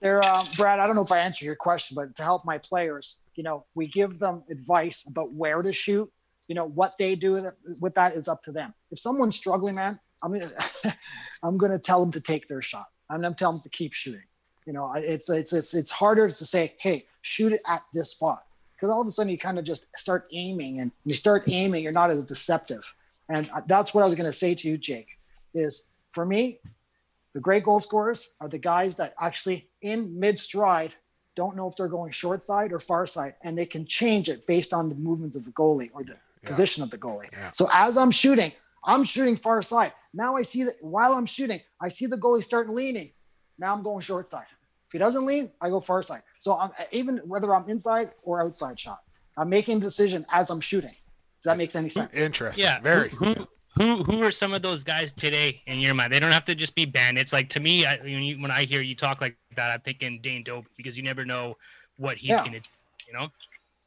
[0.00, 0.78] There, um, Brad.
[0.78, 3.64] I don't know if I answered your question, but to help my players, you know,
[3.74, 6.12] we give them advice about where to shoot.
[6.48, 8.74] You know, what they do with- with that is up to them.
[8.90, 10.50] If someone's struggling, man, I'm gonna,
[11.42, 12.86] I'm gonna tell them to take their shot.
[13.12, 14.22] I'm gonna tell them to keep shooting.
[14.66, 18.44] You know, it's it's it's it's harder to say, hey, shoot it at this spot,
[18.74, 21.48] because all of a sudden you kind of just start aiming, and when you start
[21.48, 22.94] aiming, you're not as deceptive.
[23.28, 25.08] And that's what I was gonna say to you, Jake.
[25.54, 26.60] Is for me,
[27.34, 30.94] the great goal scorers are the guys that actually in mid stride
[31.34, 34.46] don't know if they're going short side or far side, and they can change it
[34.46, 37.28] based on the movements of the goalie or the position of the goalie.
[37.52, 38.52] So as I'm shooting,
[38.84, 39.92] I'm shooting far side.
[40.14, 43.12] Now I see that while I'm shooting, I see the goalie starting leaning.
[43.58, 44.46] Now I'm going short side.
[44.86, 46.22] If he doesn't lean, I go far side.
[46.38, 49.00] So I'm even whether I'm inside or outside shot,
[49.38, 50.90] I'm making a decision as I'm shooting.
[50.90, 52.16] Does that make any sense?
[52.16, 52.62] Interesting.
[52.64, 52.80] Yeah.
[52.80, 53.10] Very.
[53.10, 56.12] Who, who who who are some of those guys today in your mind?
[56.12, 57.32] They don't have to just be bandits.
[57.32, 60.20] Like to me, I, when, you, when I hear you talk like that, I'm thinking
[60.22, 61.56] Dane Dope because you never know
[61.96, 62.44] what he's Yeah.
[62.44, 62.68] gonna do.
[63.06, 63.28] You know.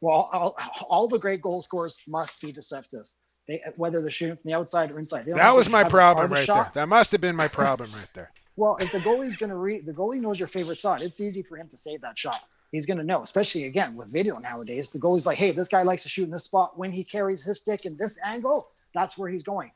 [0.01, 0.58] Well, all,
[0.89, 3.05] all the great goal scorers must be deceptive.
[3.47, 5.25] They whether they're shooting from the outside or inside.
[5.27, 6.73] That was my problem right shot.
[6.73, 6.81] there.
[6.81, 8.31] That must have been my problem right there.
[8.58, 11.01] Well, if the goalie's going to read, the goalie knows your favorite shot.
[11.01, 12.39] It's easy for him to save that shot.
[12.71, 14.91] He's going to know, especially again with video nowadays.
[14.91, 16.77] The goalie's like, hey, this guy likes to shoot in this spot.
[16.77, 19.71] When he carries his stick in this angle, that's where he's going.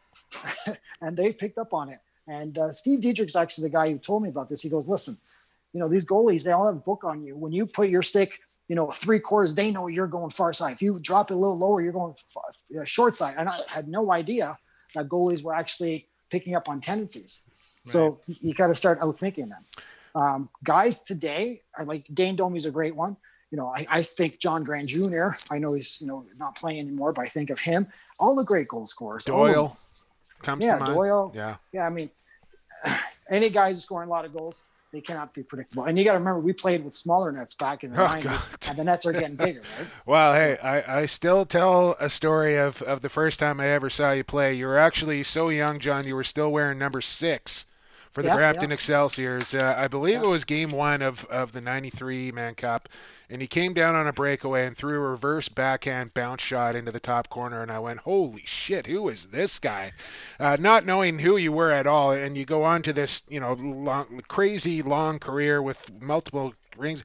[1.01, 1.99] and they picked up on it.
[2.27, 4.61] And uh, Steve Dietrich's actually the guy who told me about this.
[4.61, 5.17] He goes, listen,
[5.73, 7.35] you know, these goalies, they all have a book on you.
[7.35, 10.73] When you put your stick, you know, three quarters, they know you're going far side.
[10.73, 12.43] If you drop it a little lower, you're going far,
[12.79, 13.35] uh, short side.
[13.37, 14.57] And I had no idea
[14.95, 17.43] that goalies were actually picking up on tendencies.
[17.85, 19.65] So you got to start outthinking them.
[20.13, 23.17] Um, guys today, I like Dane Domey's a great one.
[23.49, 25.29] You know, I, I think John Grant Jr.
[25.49, 27.87] I know he's you know not playing anymore, but I think of him.
[28.19, 29.25] All the great goal scorers.
[29.33, 29.63] all of them.
[29.63, 29.77] Doyle
[30.61, 30.77] Yeah.
[30.93, 31.31] Doyle.
[31.33, 31.55] Yeah.
[31.71, 32.11] Yeah, I mean,
[33.29, 35.83] any guys scoring a lot of goals, they cannot be predictable.
[35.83, 38.23] And you got to remember, we played with smaller nets back in the Oh, 90s,
[38.23, 38.69] God.
[38.69, 39.87] and the nets are getting bigger, right?
[40.05, 43.89] Well, hey, I, I still tell a story of, of the first time I ever
[43.89, 44.53] saw you play.
[44.55, 46.05] You were actually so young, John.
[46.07, 47.67] You were still wearing number six
[48.11, 48.73] for the Yeah, Brampton yeah.
[48.73, 49.53] Excelsiors.
[49.53, 50.27] Uh, I believe Yeah.
[50.27, 52.89] it was game one of, of the 93 Mann Cup.
[53.29, 56.91] And he came down on a breakaway and threw a reverse backhand bounce shot into
[56.91, 57.61] the top corner.
[57.61, 59.91] And I went, holy shit, who is this guy?
[60.39, 62.11] Uh, not knowing who you were at all.
[62.11, 67.03] And you go on to this, you know, long, crazy long career with multiple rings.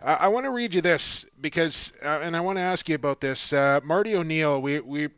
[0.00, 2.94] Uh, I want to read you this because, uh, and I want to ask you
[2.94, 3.52] about this.
[3.52, 5.08] Uh, Marty O'Neill, we, we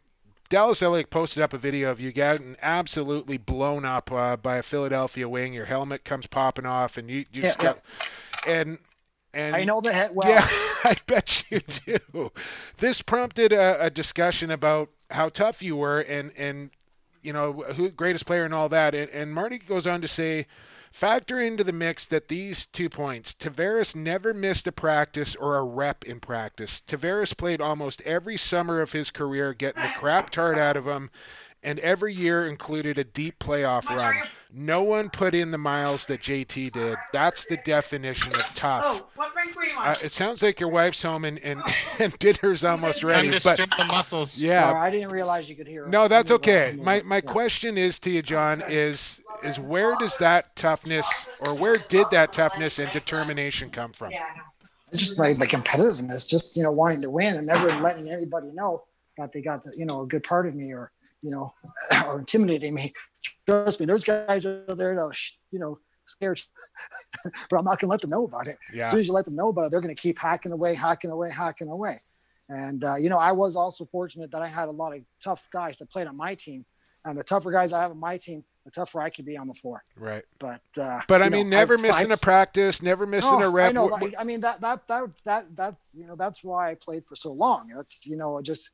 [0.49, 4.63] Dallas Elliott posted up a video of you getting absolutely blown up uh, by a
[4.63, 5.53] Philadelphia wing.
[5.53, 7.75] Your helmet comes popping off, and you, you just Yeah,
[8.47, 8.79] and
[9.35, 10.29] and I know the head well.
[10.29, 10.47] yeah,
[10.85, 12.33] I bet you do.
[12.79, 16.71] This prompted a, a discussion about how tough you were and and
[17.23, 18.95] you know who greatest player and all that.
[18.95, 20.47] And, and Marty goes on to say,
[20.91, 25.65] factor into the mix that these two points: Tavares never missed a practice or a
[25.65, 26.81] rep in practice.
[26.81, 31.11] Tavares played almost every summer of his career, getting the crap tart out of him.
[31.67, 34.15] And every year included a deep playoff run.
[34.55, 36.97] No one put in the miles that JT did.
[37.13, 38.85] That's the definition of tough.
[38.87, 39.89] Oh, what drink were you on?
[39.89, 41.61] Uh, it sounds like your wife's home and, and,
[41.99, 43.31] and dinner's almost Time ready.
[43.33, 44.39] to But stir the muscles.
[44.41, 45.87] yeah, Sorry, I didn't realize you could hear.
[45.87, 45.91] It.
[45.91, 46.79] No, that's okay.
[46.81, 47.21] My my Yeah.
[47.23, 52.33] question is to you, John, is is where does that toughness or where did that
[52.33, 54.13] toughness and determination come from?
[54.13, 54.43] yeah, I know.
[54.93, 58.53] It's just my, my competitiveness, just you know, wanting to win and never letting anybody
[58.53, 58.85] know
[59.19, 60.93] that they got the, you know a good part of me or
[61.27, 61.53] you know
[62.07, 62.93] or intimidating me.
[63.49, 65.13] Trust me, there's guys out there that are,
[65.51, 66.41] you know scared,
[67.51, 68.57] but I'm not going to let them know about it.
[68.73, 68.85] Yeah.
[68.85, 70.73] As soon as you let them know about it, they're going to keep hacking away,
[70.75, 71.99] hacking away, hacking away.
[72.49, 75.49] And uh, you know, I was also fortunate that I had a lot of tough
[75.53, 76.65] guys that played on my team,
[77.05, 79.49] and the tougher guys I have on my team, the tougher I could be on
[79.49, 79.83] the floor.
[79.97, 80.23] Right.
[80.39, 83.47] But uh, But I you know, mean, never I've- missing a practice, never missing no,
[83.47, 83.71] a rep.
[83.71, 83.99] I know.
[84.17, 87.33] I mean that that that that that's you know that's why I played for so
[87.33, 87.73] long.
[87.75, 88.71] That's you know just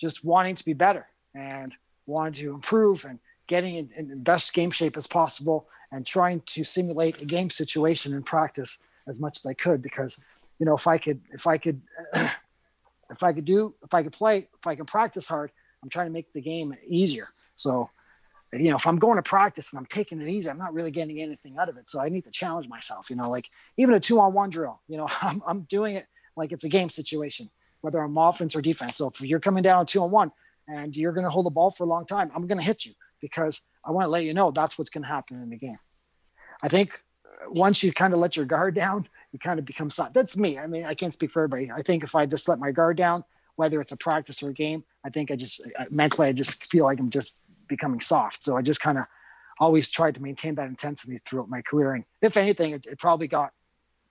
[0.00, 1.76] just wanting to be better and
[2.10, 6.40] wanting to improve and getting in, in the best game shape as possible and trying
[6.42, 10.18] to simulate a game situation in practice as much as I could because
[10.58, 11.80] you know if I could if I could
[13.10, 15.50] if I could do if I could play if I can practice hard
[15.82, 17.26] I'm trying to make the game easier.
[17.56, 17.90] So
[18.52, 20.90] you know if I'm going to practice and I'm taking it easy I'm not really
[20.90, 21.88] getting anything out of it.
[21.88, 24.80] So I need to challenge myself you know like even a two on one drill
[24.88, 28.60] you know I'm, I'm doing it like it's a game situation whether I'm offense or
[28.60, 28.98] defense.
[28.98, 30.32] So if you're coming down two on one
[30.68, 32.84] and you're going to hold the ball for a long time I'm going to hit
[32.84, 35.56] you because I want to let you know that's what's going to happen in the
[35.56, 35.78] game
[36.62, 39.90] I think uh, once you kind of let your guard down, you kind of become
[39.90, 40.14] soft.
[40.14, 40.58] That's me.
[40.58, 41.70] I mean, I can't speak for everybody.
[41.70, 43.24] I think if I just let my guard down,
[43.56, 46.84] whether it's a practice or a game, I think I just mentally, I just feel
[46.84, 47.34] like I'm just
[47.68, 48.42] becoming soft.
[48.42, 49.04] So I just kind of
[49.58, 51.94] always tried to maintain that intensity throughout my career.
[51.94, 53.52] And if anything, it, it probably got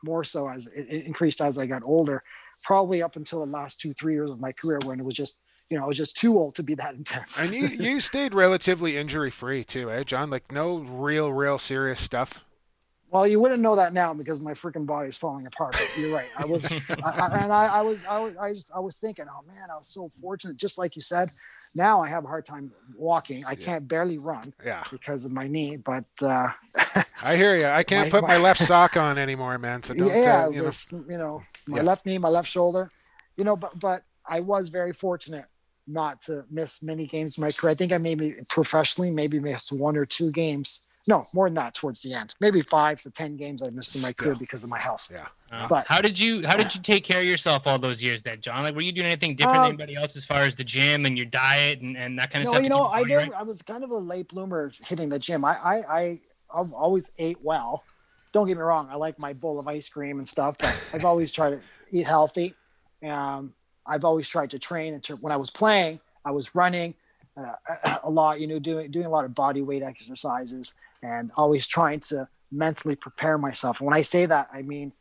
[0.04, 2.24] more so as it increased as I got older,
[2.64, 5.40] probably up until the last two, three years of my career when it was just
[5.70, 7.40] you know, I was just too old to be that intense.
[7.40, 10.30] and you you stayed relatively injury free too, eh, John?
[10.30, 12.46] Like no real, real serious stuff.
[13.12, 15.74] Well, you wouldn't know that now because my freaking body's falling apart.
[15.74, 16.28] But you're right.
[16.38, 16.66] I was,
[17.04, 19.78] I, and I, I, was, I was, I just, I was thinking, oh man, I
[19.78, 20.58] was so fortunate.
[20.58, 21.32] Just like you said,
[21.74, 23.44] now I have a hard time walking.
[23.46, 24.54] I can't barely run.
[24.64, 24.84] Yeah.
[24.92, 25.78] Because of my knee.
[25.78, 26.50] But uh,
[27.22, 27.66] I hear you.
[27.66, 29.82] I can't my, put my, my, left sock on anymore, man.
[29.82, 30.08] So don't.
[30.08, 30.72] Yeah, uh, you, know.
[31.10, 31.84] you know, my yeah.
[31.84, 32.92] left knee, my left shoulder.
[33.38, 35.46] You know, but but I was very fortunate
[35.90, 37.72] not to miss many games in my career.
[37.72, 41.74] I think I maybe professionally maybe missed one or two games no, more than that
[41.74, 42.36] towards the end.
[42.40, 44.26] Maybe five to ten games I missed in my Still.
[44.26, 45.10] career because of my health.
[45.12, 45.28] Yeah.
[45.52, 48.22] Uh, but how did you how did you take care of yourself all those years
[48.22, 48.64] then, John?
[48.64, 51.06] Like were you doing anything different uh, than anybody else as far as the gym
[51.06, 52.64] and your diet and, and that kind of no, stuff?
[52.64, 53.32] You know, I did right?
[53.36, 55.44] I was kind of a late bloomer hitting the gym.
[55.46, 56.20] I I, I
[56.54, 57.84] I've always ate well.
[58.32, 61.06] Don't get me wrong, I like my bowl of ice cream and stuff, but I've
[61.06, 62.54] always tried to eat healthy.
[63.04, 64.94] Um, I've always tried to train.
[64.94, 66.94] And when I was playing, I was running
[67.38, 67.54] uh,
[68.04, 68.40] a lot.
[68.40, 72.96] You know, doing doing a lot of body weight exercises and always trying to mentally
[72.96, 73.80] prepare myself.
[73.80, 74.92] And when I say that, I mean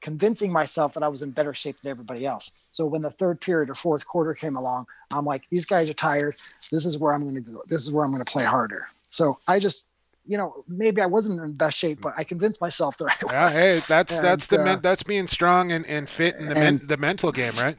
[0.00, 2.50] convincing myself that I was in better shape than everybody else.
[2.68, 5.94] So when the third period or fourth quarter came along, I'm like, these guys are
[5.94, 6.36] tired.
[6.70, 7.62] This is where I'm going to go.
[7.66, 8.88] This is where I'm going to play harder.
[9.08, 9.84] So I just,
[10.26, 13.32] you know, maybe I wasn't in best shape, but I convinced myself that I was.
[13.32, 16.46] Yeah, hey, that's and, that's the uh, men, that's being strong and, and fit in
[16.46, 17.76] the and, men, the mental game, right?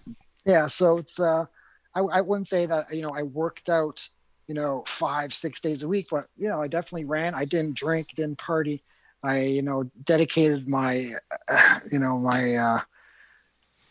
[0.47, 0.65] Yeah.
[0.67, 1.45] So it's uh,
[1.93, 4.07] I, I wouldn't say that you know I worked out
[4.47, 6.07] you know, five, six days a week.
[6.09, 7.35] But, you know, I definitely ran.
[7.35, 8.83] I didn't drink, didn't party.
[9.23, 11.13] I, you know, dedicated my,
[11.49, 12.79] uh, you know, my, uh,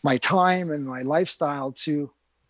[0.03, 2.09] my time and my lifestyle to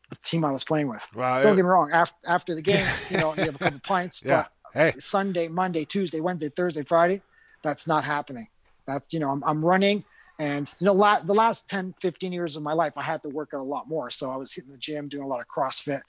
[0.10, 1.06] the team I was playing with.
[1.43, 1.91] Don't get me wrong.
[1.91, 4.22] After, after the game, you know, you have a couple pints.
[4.24, 4.46] yeah.
[4.74, 4.93] hey.
[5.00, 7.22] Sunday, Monday, Tuesday, Wednesday, Thursday, Friday,
[7.63, 8.48] that's not happening.
[8.86, 10.06] That's, you know, I'm, I'm running
[10.39, 13.30] and, you know, la- the last 10, 15 years of my life, I had to
[13.30, 14.10] work out a lot more.
[14.10, 16.02] So I was hitting the gym, doing a lot of CrossFit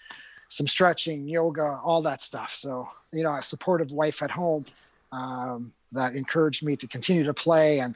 [0.48, 2.54] some stretching, yoga, all that stuff.
[2.54, 4.64] So, you know, a supportive wife at home
[5.12, 7.94] um, that encouraged me to continue to play, and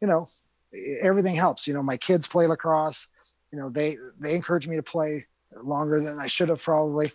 [0.00, 0.28] you know,
[1.02, 1.66] everything helps.
[1.66, 3.06] You know, my kids play lacrosse.
[3.52, 5.26] You know, they they encourage me to play
[5.62, 7.12] longer than I should have probably,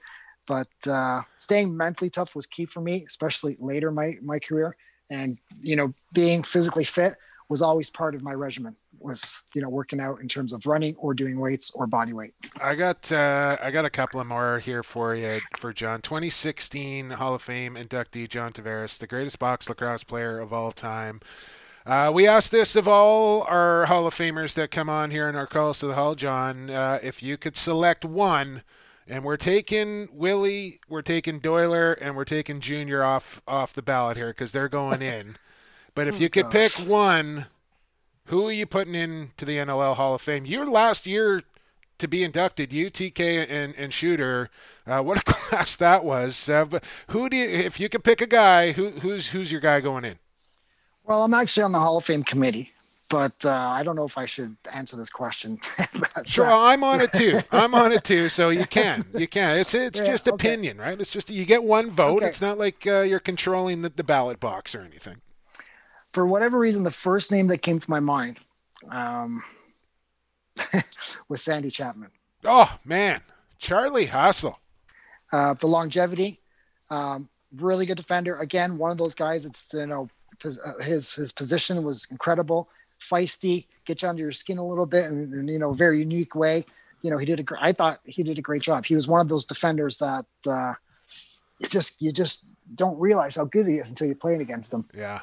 [0.47, 4.75] but uh, staying mentally tough was key for me, especially later my my career.
[5.09, 7.15] And you know, being physically fit
[7.49, 10.95] was always part of my regimen was you know working out in terms of running
[10.95, 12.33] or doing weights or body weight.
[12.61, 16.01] I got uh, I got a couple of more here for you for John.
[16.01, 21.19] 2016 Hall of Fame inductee John Tavares, the greatest box lacrosse player of all time.
[21.85, 25.35] Uh, we asked this of all our Hall of Famers that come on here in
[25.35, 26.69] our calls to the Hall, John.
[26.69, 28.63] Uh, if you could select one,
[29.05, 34.15] and we're taking Willie, we're taking Doyler, and we're taking Junior off off the ballot
[34.15, 35.35] here because they're going in.
[35.95, 36.51] But if oh, you could gosh.
[36.51, 37.47] pick one
[38.25, 40.45] who are you putting into the NLL Hall of Fame?
[40.45, 41.43] Your last year
[41.99, 44.49] to be inducted, you, TK, and, and Shooter.
[44.87, 46.49] Uh, what a class that was.
[46.49, 49.61] Uh, but who do you, if you could pick a guy, who, who's who's your
[49.61, 50.19] guy going in?
[51.03, 52.71] Well, I'm actually on the Hall of Fame committee,
[53.09, 55.59] but uh, I don't know if I should answer this question.
[55.93, 57.39] but, sure, uh, I'm on it too.
[57.51, 59.59] I'm on it too, so you can, you can.
[59.59, 60.89] It's it's yeah, just opinion, okay.
[60.89, 60.99] right?
[60.99, 62.17] It's just you get one vote.
[62.17, 62.27] Okay.
[62.27, 65.17] It's not like uh, you're controlling the, the ballot box or anything
[66.13, 68.39] for whatever reason, the first name that came to my mind
[68.89, 69.43] um,
[71.27, 72.11] was Sandy Chapman.
[72.45, 73.21] Oh man,
[73.57, 74.59] Charlie Hustle.
[75.31, 76.39] Uh, the longevity,
[76.91, 78.35] um, really good defender.
[78.37, 79.45] Again, one of those guys.
[79.45, 80.07] It's you know
[80.45, 82.69] uh, his his position was incredible,
[83.01, 86.35] feisty, get you under your skin a little bit, and, and you know very unique
[86.35, 86.65] way.
[87.01, 87.43] You know he did a.
[87.59, 88.85] I thought he did a great job.
[88.85, 90.73] He was one of those defenders that uh,
[91.59, 92.43] you just you just
[92.75, 94.85] don't realize how good he is until you're playing against him.
[94.93, 95.21] Yeah.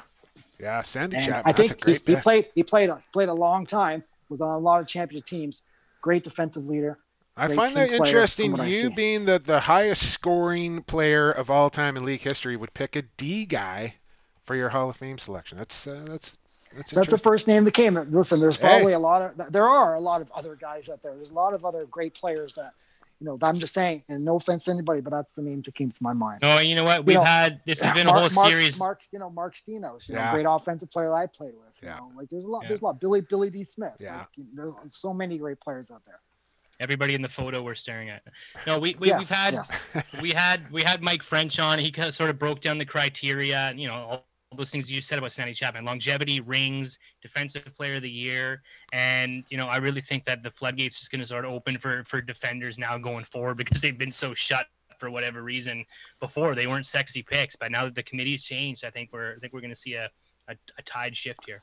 [0.61, 1.49] Yeah, Sandy and Chapman.
[1.49, 2.47] I think he, he, played.
[2.53, 2.91] He played.
[3.11, 4.03] Played a long time.
[4.29, 5.63] Was on a lot of championship teams.
[6.01, 6.99] Great defensive leader.
[7.35, 8.55] I find that interesting.
[8.65, 12.95] You being the, the highest scoring player of all time in league history would pick
[12.95, 13.95] a D guy
[14.43, 15.57] for your Hall of Fame selection.
[15.57, 16.37] That's uh, that's
[16.75, 17.95] that's That's the first name that came.
[18.11, 18.67] Listen, there's Hey.
[18.67, 21.15] probably a lot of there are a lot of other guys out there.
[21.15, 22.73] There's a lot of other great players that
[23.21, 23.37] you know.
[23.43, 26.03] I'm just saying, and no offense to anybody, but that's the name that came to
[26.03, 26.39] my mind.
[26.41, 27.05] No, you know what?
[27.05, 28.79] We've know, had this has been Mark, a whole Mark, series.
[28.79, 30.25] Mark, you know, Mark Steenhuis, you Yeah.
[30.25, 31.79] know, great offensive player that I played with.
[31.81, 31.97] You Yeah.
[31.97, 32.69] know, like there's a lot, Yeah.
[32.69, 32.99] there's a lot.
[32.99, 33.95] Billy, Billy Dee Smith.
[33.99, 34.17] Yeah.
[34.17, 36.19] Like, there's so many great players out there.
[36.79, 38.23] Everybody in the photo we're staring at.
[38.65, 40.03] No, we, we Yes, we've had yes.
[40.19, 41.77] we had we had Mike French on.
[41.77, 43.71] He kind of sort of broke down the criteria.
[43.75, 47.63] You know, all, all those things you just said about Sandy Chapman: longevity, rings, defensive
[47.73, 51.21] player of the year, and you know, I really think that the floodgates is going
[51.21, 54.67] to sort of open for for defenders now going forward because they've been so shut
[54.97, 55.85] for whatever reason
[56.19, 56.53] before.
[56.53, 59.53] They weren't sexy picks, but now that the committee's changed, I think we're I think
[59.53, 60.09] we're going to see a,
[60.49, 61.61] a a tide shift here.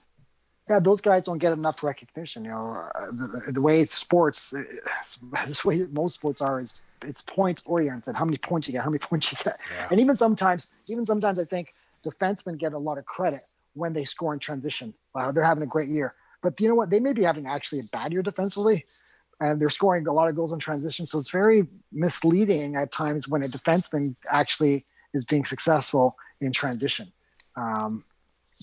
[0.70, 2.44] Yeah, those guys don't get enough recognition.
[2.44, 4.62] You know, uh, the, the way sports, uh,
[5.46, 8.16] the way most sports are is it's point oriented.
[8.16, 8.82] How many points you get?
[8.82, 9.58] How many points you get?
[9.76, 9.88] Yeah.
[9.90, 11.74] And even sometimes, even sometimes, I think
[12.06, 13.42] defensemen get a lot of credit
[13.74, 14.94] when they score in transition.
[15.14, 16.14] Wow, they're having a great year.
[16.42, 16.90] But you know what?
[16.90, 18.84] They may be having actually a bad year defensively,
[19.40, 21.06] and they're scoring a lot of goals in transition.
[21.06, 24.84] So it's very misleading at times when a defenseman actually
[25.14, 27.10] is being successful in transition.
[27.56, 28.04] Um,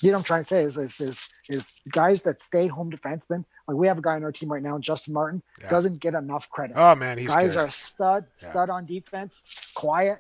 [0.01, 2.91] you know what I'm trying to say is, is is is guys that stay home
[2.91, 3.45] defensemen.
[3.67, 5.69] Like we have a guy on our team right now, Justin Martin, Yeah.
[5.69, 6.75] doesn't get enough credit.
[6.77, 7.61] Oh man, he's guys good.
[7.63, 8.49] are stud, Yeah.
[8.49, 10.19] stud on defense, quiet.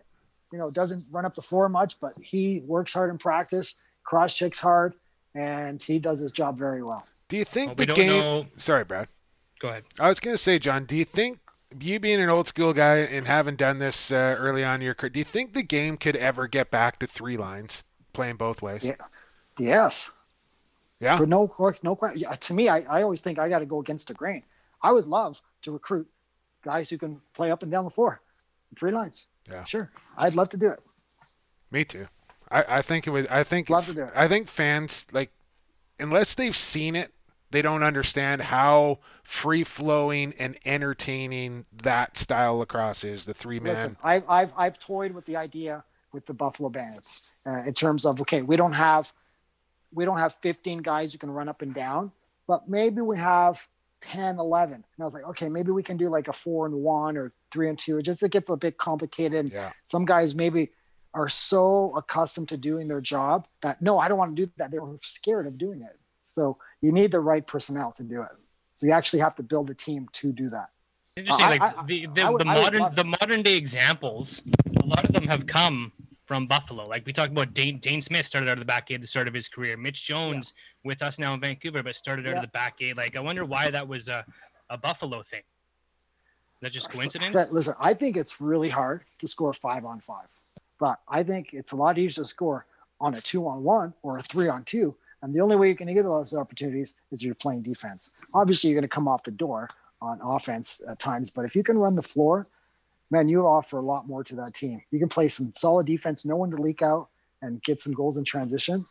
[0.51, 4.35] You know, doesn't run up the floor much, but he works hard in practice, cross
[4.35, 4.95] checks hard,
[5.33, 7.05] and he does his job very well.
[7.27, 8.07] Do you think Well, the game?
[8.07, 9.07] know- Sorry, Brad.
[9.59, 9.83] Go ahead.
[9.99, 10.85] I was gonna say, John.
[10.85, 11.39] Do you think
[11.79, 14.93] you being an old school guy and having done this uh, early on in your
[14.93, 17.83] career, do you think the game could ever get back to three lines,
[18.13, 18.85] playing both ways?
[18.85, 18.95] Yeah.
[19.57, 20.11] Yes.
[20.99, 21.17] Yeah.
[21.17, 24.07] For no, no, yeah, to me, I, I always think I got to go against
[24.07, 24.43] the grain.
[24.81, 26.07] I would love to recruit
[26.63, 28.21] guys who can play up and down the floor,
[28.77, 29.27] three lines.
[29.49, 29.63] Yeah.
[29.63, 30.79] Sure, I'd love to do it.
[31.71, 32.07] Me too.
[32.49, 33.27] I, I think it would.
[33.27, 33.69] I think.
[33.69, 34.11] Love to do it.
[34.15, 35.31] I think fans like,
[35.99, 37.11] unless they've seen it,
[37.51, 43.25] they don't understand how free flowing and entertaining that style lacrosse is.
[43.25, 43.73] The three man.
[43.73, 48.05] Listen, I've, I've, I've toyed with the idea with the Buffalo Bandits uh, in terms
[48.05, 49.11] of okay, we don't have
[49.93, 52.11] we don't have 15 guys who can run up and down,
[52.47, 53.67] but maybe we have
[54.01, 54.75] 10, 11.
[54.75, 57.33] And I was like, okay, maybe we can do like a four and one or
[57.51, 57.97] three and two.
[57.97, 59.51] It just it gets a bit complicated.
[59.51, 59.71] Yeah.
[59.85, 60.71] Some guys maybe
[61.13, 64.71] are so accustomed to doing their job that no, I don't want to do that.
[64.71, 65.97] They were scared of doing it.
[66.21, 68.29] So you need the right personnel to do it.
[68.75, 70.67] So you actually have to build a team to do that.
[71.15, 71.45] Interesting.
[71.45, 74.41] I- like I- the, I the, would- the I would modern the modern day examples,
[74.81, 75.93] a lot of them have come
[76.25, 76.87] from Buffalo.
[76.87, 79.07] Like we talked about Dane, Dhane Smith started out of the back gate at the
[79.07, 79.77] start of his career.
[79.77, 80.53] Mitch Jones
[80.83, 82.35] with us now in Vancouver, but started out Yeah.
[82.37, 82.97] of the back gate.
[82.97, 84.25] Like I wonder why that was a,
[84.69, 85.39] a Buffalo thing.
[85.39, 87.35] Is that just coincidence?
[87.51, 90.27] Listen, I think it's really hard to score five on five,
[90.79, 92.65] but I think it's a lot easier to score
[92.99, 94.95] on a two on one or a three on two.
[95.21, 98.11] And the only way you can get those opportunities is if you're playing defense.
[98.33, 99.67] Obviously, you're going to come off the door
[100.01, 102.47] on offense at times, but if you can run the floor,
[103.11, 104.81] man, you offer a lot more to that team.
[104.91, 107.09] You can play some solid defense, no one to leak out,
[107.41, 108.85] and get some goals in transition.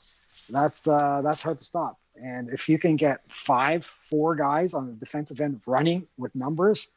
[0.51, 1.99] That's uh, that's hard to stop.
[2.17, 6.89] And if you can get five, four guys on the defensive end running with numbers,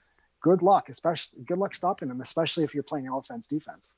[0.42, 3.94] good luck, especially good luck stopping them, especially if you're playing offense defense.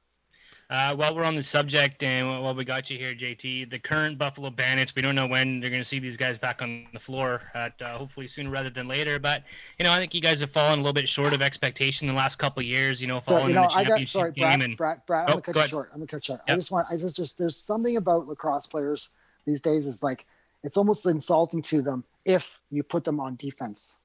[0.69, 4.19] Uh, while we're on the subject and while we got you here, JT, the current
[4.19, 6.99] Buffalo Bandits, we don't know when they're going to see these guys back on the
[6.99, 7.41] floor.
[7.55, 9.17] At uh, hopefully sooner rather than later.
[9.17, 9.43] But
[9.79, 12.13] you know, I think you guys have fallen a little bit short of expectation the
[12.13, 13.01] last couple of years.
[13.01, 15.01] You know, So, you know, in the I got championship sorry, game Brad, and Brad,
[15.07, 15.69] Brad, I'm Oh, gonna cut go you ahead.
[15.71, 15.89] short.
[15.91, 16.41] I'm gonna cut you short.
[16.47, 19.09] I just want, I just, just, there's something about lacrosse players
[19.45, 20.27] these days is like,
[20.63, 23.97] it's almost insulting to them if you put them on defense.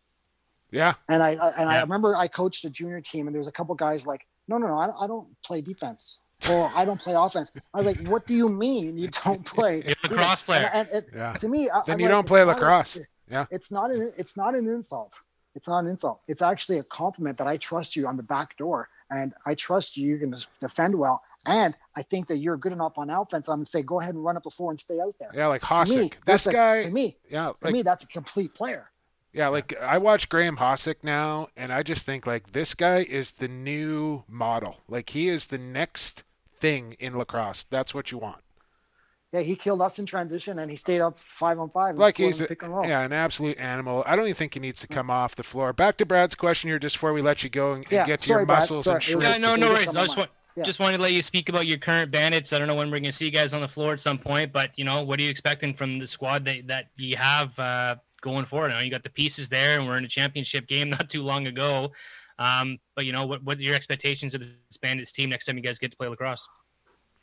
[0.70, 0.94] Yeah.
[1.10, 3.52] And I, I and I remember I coached a junior team, and there was a
[3.52, 6.20] couple guys like, no, no, no, I don't, I don't play defense.
[6.50, 7.52] Or I don't play offense.
[7.72, 10.70] I was like, "What do you mean you don't play?" You're a lacrosse defense?" player.
[10.72, 11.32] And, and it, Yeah.
[11.34, 12.98] to me, I- Then I'm you like, don't play not a- lacrosse.
[13.30, 13.46] Yeah.
[13.50, 15.14] it's not an it's not an insult.
[15.54, 16.20] It's not an insult.
[16.28, 19.96] It's actually a compliment that I trust you on the back door, and I trust
[19.96, 20.08] you.
[20.08, 23.48] You're going to defend well, and I think that you're good enough on offense.
[23.48, 25.30] I'm going to say, go ahead and run up the floor and stay out there.
[25.32, 26.82] Yeah, like To me, This that's a- guy.
[26.84, 28.90] to me, Yeah, to like me, that's a complete player.
[29.32, 33.32] Yeah, like I watch Graeme Hossack now, and I just think like this guy is
[33.32, 34.80] the new model.
[34.88, 36.24] Like he is the next
[36.56, 37.64] thing in lacrosse.
[37.64, 38.38] That's what you want.
[39.32, 41.90] Yeah, he killed us in transition, and he stayed up five on five.
[41.90, 42.86] and Like scored he's on a, pick and roll.
[42.86, 44.04] yeah, an absolute animal.
[44.06, 45.72] I don't even think he needs to come off the floor.
[45.72, 48.20] Back to Brad's question here, just before we let you go and, and Yeah, get
[48.20, 48.60] to sorry, your Brad.
[48.60, 49.40] muscles Sorry, and it was- shrink.
[49.42, 49.84] Yeah, no, It no was worries.
[49.86, 50.62] just I on just my want Yeah.
[50.64, 52.52] just wanted to let you speak about your current bandits.
[52.52, 54.18] I don't know when we're going to see you guys on the floor at some
[54.18, 57.58] point, but you know, what are you expecting from the squad that that you have
[57.58, 58.70] uh, going forward?
[58.70, 61.24] I know you got the pieces there, and we're in a championship game not too
[61.24, 61.90] long ago.
[62.38, 65.56] Um, but you know, what what are your expectations of this Bandits team next time
[65.56, 66.48] you guys get to play lacrosse?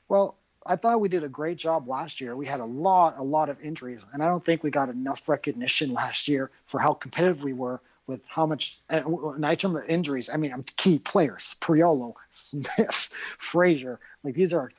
[0.07, 2.35] Well, I thought we did a great job last year.
[2.35, 5.27] We had a lot, a lot of injuries, and I don't think we got enough
[5.27, 8.79] recognition last year for how competitive we were with how much.
[8.89, 13.99] And I term injuries, I mean I'm key players: Priolo, Smith, Fraser.
[14.23, 14.71] Like these are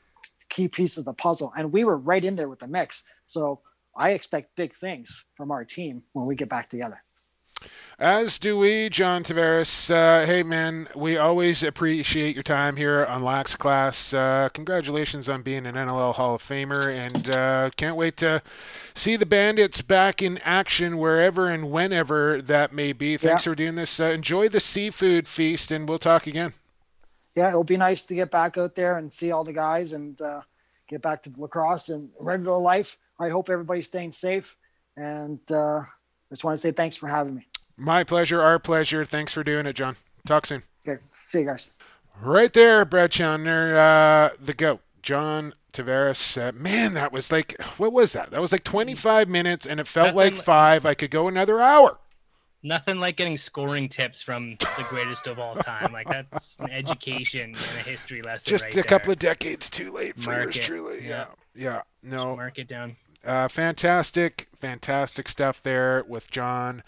[0.48, 3.02] key pieces of the puzzle, and we were right in there with the mix.
[3.26, 3.60] So
[3.96, 7.02] I expect big things from our team when we get back together.
[7.98, 9.90] As do we, John Tavares.
[9.90, 14.12] Uh, hey, man, we always appreciate your time here on Lax Class.
[14.12, 18.42] Uh, congratulations on being an NLL Hall of Famer, and uh, can't wait to
[18.94, 23.16] see the Bandits back in action wherever and whenever that may be.
[23.16, 23.52] Thanks Yeah.
[23.52, 24.00] for doing this.
[24.00, 26.54] Uh, enjoy the seafood feast, and we'll talk again.
[27.36, 30.20] Yeah, it'll be nice to get back out there and see all the guys and
[30.20, 30.40] uh,
[30.88, 32.98] get back to lacrosse and regular life.
[33.20, 34.56] I hope everybody's staying safe,
[34.96, 35.86] and uh, I
[36.30, 37.46] just want to say thanks for having me.
[37.76, 39.04] My pleasure, our pleasure.
[39.04, 39.96] Thanks for doing it, John.
[40.26, 40.62] Talk soon.
[40.86, 41.70] Okay, see you guys.
[42.20, 46.40] Right there, Brad Chandler, uh, the goat, John Tavares.
[46.40, 48.30] Uh, man, that was like, what was that?
[48.30, 50.86] That was like 25 minutes, and it felt Nothing like li- five.
[50.86, 51.98] I could go another hour.
[52.64, 55.92] Nothing like getting scoring tips from the greatest of all time.
[55.92, 58.50] Like that's an education and a history lesson.
[58.50, 60.62] Just right a couple of decades too late for Mark yours it.
[60.62, 61.04] truly.
[61.04, 61.26] Yeah.
[61.56, 61.64] Yeah.
[61.64, 61.82] Yeah.
[62.04, 62.36] No.
[62.36, 62.94] Mark it down.
[63.24, 66.84] Uh, fantastic, fantastic stuff there with John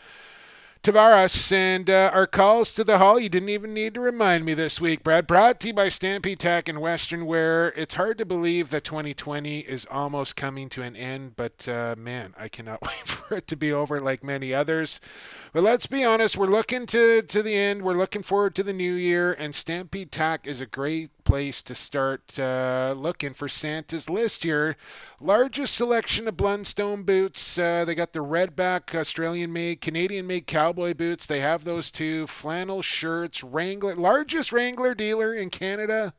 [0.84, 1.50] Tavares.
[1.50, 4.82] And uh, our calls to the hall, you didn't even need to remind me this
[4.82, 5.26] week, Brad.
[5.26, 7.68] Brought to you by Stampede Tack and Western Wear.
[7.68, 12.34] It's hard to believe that 2020 is almost coming to an end, but uh, man,
[12.38, 15.00] I cannot wait for it to be over like many others.
[15.54, 17.82] But let's be honest, we're looking to, to the end.
[17.82, 21.74] We're looking forward to the new year, and Stampede Tack is a great place to
[21.74, 24.76] start uh, looking for Santa's list here.
[25.20, 27.58] Largest selection of Blundstone boots.
[27.58, 31.26] Uh, they got the redback Australian made, Canadian made cowboy boots.
[31.26, 32.26] They have those too.
[32.26, 36.14] Flannel shirts, Wrangler, largest Wrangler dealer in Canada.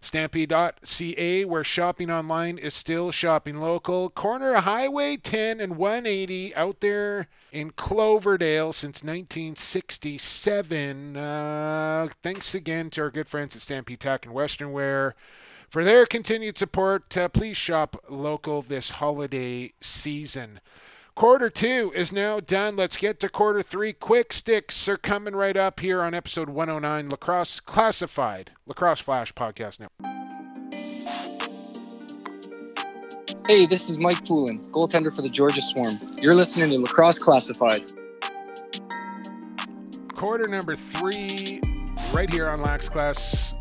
[0.00, 4.10] Stampede.ca, where shopping online is still shopping local.
[4.10, 11.16] Corner of Highway 10 and 180 out there in Cloverdale since 1967.
[11.16, 15.14] Uh, thanks again to our good friends at Stampede Tack and Western Wear
[15.68, 17.16] for their continued support.
[17.16, 20.60] Uh, please shop local this holiday season.
[21.18, 22.76] Quarter two is now done.
[22.76, 23.92] Let's get to quarter three.
[23.92, 29.80] Quick sticks are coming right up here on episode 109 Lacrosse Classified, Lacrosse Flash Podcast
[29.80, 30.14] Network.
[33.48, 35.98] Hey, this is Mike Poulin, goaltender for the Georgia Swarm.
[36.22, 37.84] You're listening to Lacrosse Classified.
[40.14, 41.60] Quarter number three,
[42.12, 43.54] right here on Lax Class.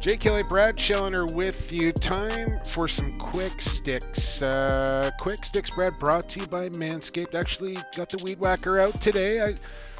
[0.00, 1.90] Jay Kelly, Brad Schellner with you.
[1.90, 4.40] Time for some quick sticks.
[4.40, 7.34] Uh, quick sticks, Brad, brought to you by Manscaped.
[7.34, 9.40] Actually, got the weed whacker out today.
[9.42, 9.54] I,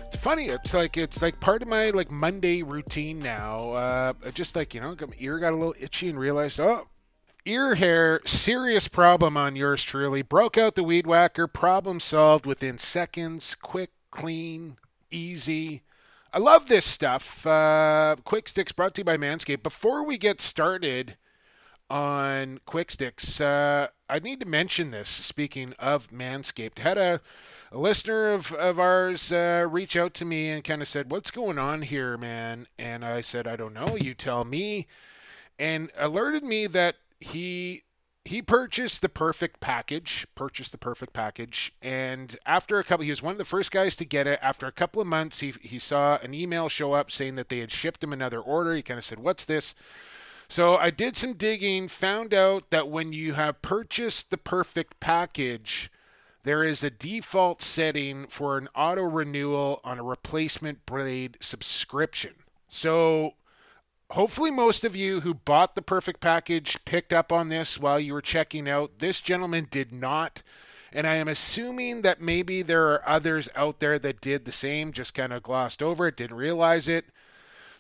[0.07, 0.47] it's funny.
[0.47, 3.73] It's like it's like part of my like Monday routine now.
[3.73, 6.87] Uh, just like you know, my ear got a little itchy and realized, oh,
[7.45, 10.23] ear hair, serious problem on yours truly.
[10.23, 13.57] Broke out the weed whacker, problem solved within seconds.
[13.57, 14.77] Quick, clean,
[15.11, 15.83] easy.
[16.39, 17.45] I love this stuff.
[17.45, 19.65] Uh, Quick Sticks brought to you by Manscaped.
[19.65, 21.17] Before we get started
[21.91, 25.09] on Quick Sticks, uh, I need to mention this.
[25.09, 27.21] Speaking of Manscaped, had a,
[27.73, 31.33] a listener of, of ours uh, reach out to me and kind of said, What's
[31.33, 32.69] going on here, man?
[32.79, 33.97] And I said, I don't know.
[34.01, 34.87] You tell me.
[35.59, 37.83] And alerted me that he
[38.29, 43.23] he purchased the perfect package purchased the perfect package and after a couple he was
[43.23, 44.39] one of the first guys to get it.
[44.43, 47.61] After a couple of months he, he saw an email show up saying that they
[47.61, 48.75] had shipped him another order.
[48.75, 49.75] He kind of said what's this?
[50.47, 55.91] So i did some digging found out that when you have purchased the perfect package
[56.45, 62.35] there is a default setting for an auto renewal on a replacement blade subscription.
[62.69, 63.35] So
[64.11, 68.13] hopefully most of you who bought the perfect package picked up on this while you
[68.13, 68.99] were checking out.
[68.99, 70.43] This gentleman did not
[70.93, 74.93] and i am assuming that maybe there are others out there that did the same
[74.93, 77.07] just kind of glossed over it didn't realize it.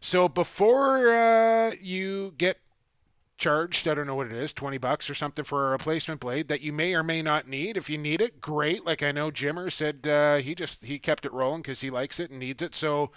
[0.00, 2.58] So before uh, you get
[3.36, 6.48] charged i don't know what it is 20 bucks or something for a replacement blade
[6.48, 8.84] that you may or may not need if you need it great.
[8.84, 12.20] Like i know jimmer said uh, he just he kept it rolling because he likes
[12.20, 12.74] it and needs it.
[12.74, 13.10] So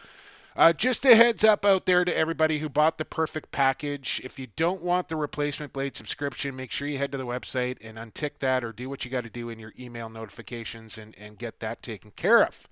[0.56, 4.22] uh, just a heads up out there to everybody who bought the perfect package.
[4.24, 7.78] If you don't want the replacement blade subscription, make sure you head to the website
[7.82, 11.16] and untick that or do what you got to do in your email notifications and,
[11.18, 12.68] and get that taken care of.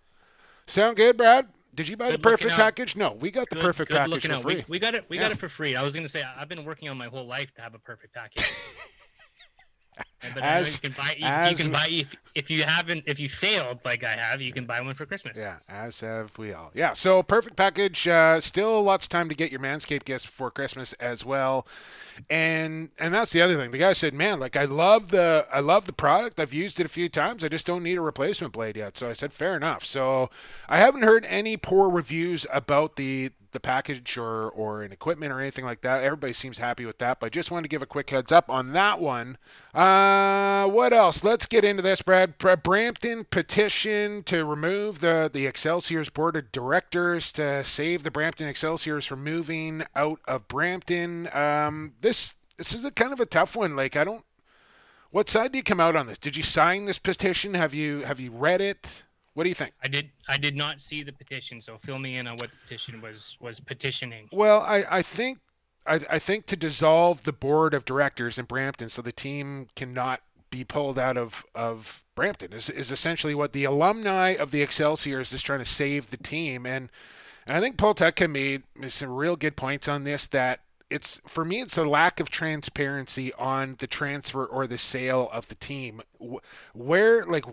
[0.68, 1.48] Sound good, Brad?
[1.74, 2.96] Did you buy Good the perfect package?
[2.96, 4.42] No, we got the Good- perfect good package for out.
[4.42, 4.56] free.
[4.56, 5.06] We, we got it.
[5.08, 5.24] We Yeah.
[5.24, 5.76] got it for free.
[5.76, 8.14] I was gonna say I've been working on my whole life to have a perfect
[8.14, 8.44] package.
[10.34, 13.20] But As- you can buy, you, as- you can buy if, if you haven't, if
[13.20, 15.38] you failed like I have, you can buy one for Christmas.
[15.38, 16.72] Yeah, as have we all.
[16.74, 18.08] Yeah, so perfect package.
[18.08, 21.66] Uh, still lots of time to get your Manscaped gifts before Christmas as well.
[22.30, 23.72] And and that's the other thing.
[23.72, 26.40] The guy said, "Man, like I love the I love the product.
[26.40, 27.44] I've used it a few times.
[27.46, 30.30] I just don't need a replacement blade yet." So I said, "Fair enough." So
[30.68, 35.40] I haven't heard any poor reviews about the the package or or an equipment or
[35.40, 36.04] anything like that.
[36.04, 37.20] Everybody seems happy with that.
[37.20, 39.38] But I just wanted to give a quick heads up on that one.
[39.74, 40.09] Uh,
[40.70, 41.24] what else?
[41.24, 42.38] Let's get into this, Brad.
[42.38, 49.06] Brampton petition to remove the the Excelsior's board of directors to save the Brampton Excelsiors
[49.06, 51.30] from moving out of Brampton.
[51.34, 53.76] Um, this this is a kind of a tough one.
[53.76, 54.24] Like I don't.
[55.12, 56.20] What side do you come out on this?
[56.20, 57.56] Did you sign this petition?
[57.56, 59.06] Have you have you read it?
[59.34, 59.74] What do you think?
[59.84, 60.10] I did.
[60.28, 63.38] I did not see the petition, so fill me in on what the petition was
[63.40, 64.28] was petitioning.
[64.32, 65.40] Well, I, I think
[65.86, 70.22] I, I think to dissolve the board of directors in Brampton so the team cannot
[70.50, 75.20] be pulled out of, of Brampton is, is essentially what the alumni of the Excelsior
[75.20, 76.66] is just trying to save the team.
[76.66, 76.90] And
[77.48, 80.60] and I think Paul Tutka made some real good points on this that
[80.90, 85.48] it's for me it's a lack of transparency on the transfer or the sale of
[85.48, 86.02] the team.
[86.74, 87.46] Where like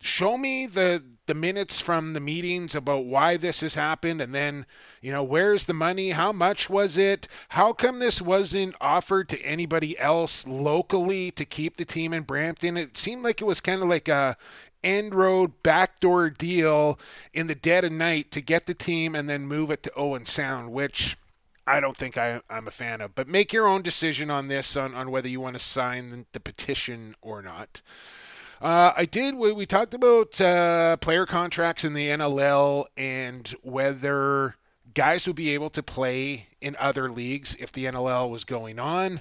[0.00, 4.64] show me the the minutes from the meetings about why this has happened and then
[5.02, 9.40] you know where's the money how much was it how come this wasn't offered to
[9.42, 13.82] anybody else locally to keep the team in brampton it seemed like it was kind
[13.82, 14.36] of like a
[14.82, 16.98] end road backdoor deal
[17.34, 20.24] in the dead of night to get the team and then move it to owen
[20.24, 21.16] sound which
[21.66, 23.14] I don't think I, I'm a fan of.
[23.14, 26.40] But make your own decision on this, on, on whether you want to sign the
[26.40, 27.82] petition or not.
[28.60, 29.36] Uh, I did.
[29.36, 34.56] We, we talked about uh, player contracts in the NLL and whether
[34.94, 39.20] guys would be able to play in other leagues if the NLL was going on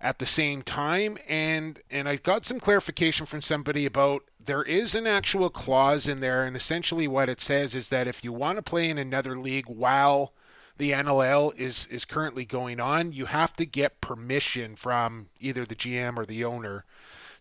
[0.00, 1.18] at the same time.
[1.28, 6.20] And and I got some clarification from somebody about there is an actual clause in
[6.20, 9.36] there, and essentially what it says is that if you want to play in another
[9.38, 10.32] league while
[10.78, 15.74] the NLL is is currently going on, you have to get permission from either the
[15.74, 16.86] GM or the owner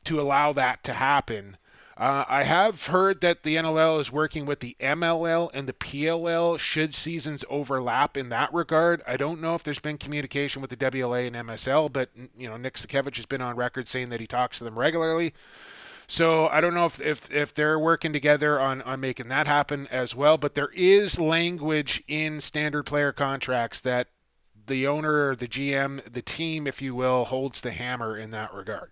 [0.05, 1.57] to allow that to happen.
[1.99, 6.57] Uh, I have heard that the NLL is working with the MLL and the PLL
[6.57, 9.01] should seasons overlap in that regard.
[9.05, 12.55] I don't know if there's been communication with the WLA and MSL, but you know
[12.55, 15.33] Nick Sakiewicz has been on record saying that he talks to them regularly.
[16.07, 19.85] So I don't know if, if, if they're working together on, on making that happen
[19.91, 24.07] as well, but there is language in standard player contracts that
[24.65, 28.89] the owner, the GM, the team, if you will, holds the hammer in that regard.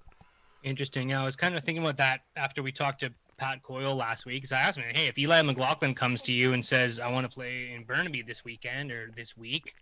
[0.68, 1.10] Interesting.
[1.10, 4.26] Yeah, I was kind of thinking about that after we talked to Pat Coyle last
[4.26, 4.38] week.
[4.38, 7.30] Because I asked him, "Hey, if Eli McLaughlin comes to you and says I want
[7.30, 9.74] to play in Burnaby this weekend or this week,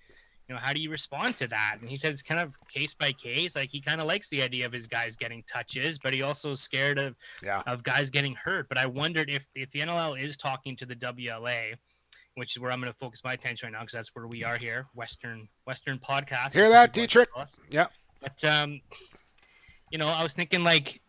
[0.47, 2.93] you know, how do you respond to that?" And he said it's kind of case
[2.93, 3.55] by case.
[3.55, 6.51] Like he kind of likes the idea of his guys getting touches, but he also
[6.51, 7.63] is scared of Yeah.
[7.65, 8.69] of guys getting hurt.
[8.69, 11.75] But I wondered if if the NLL is talking to the WLA.
[12.38, 14.43] Which is where I'm going to focus my attention right now because that's where we
[14.43, 16.51] are here, Western Western podcast.
[16.53, 17.29] Hear that, people like to Dietrich?
[17.69, 17.88] Yeah.
[18.19, 18.81] But um,
[19.95, 20.99] you know, I was thinking like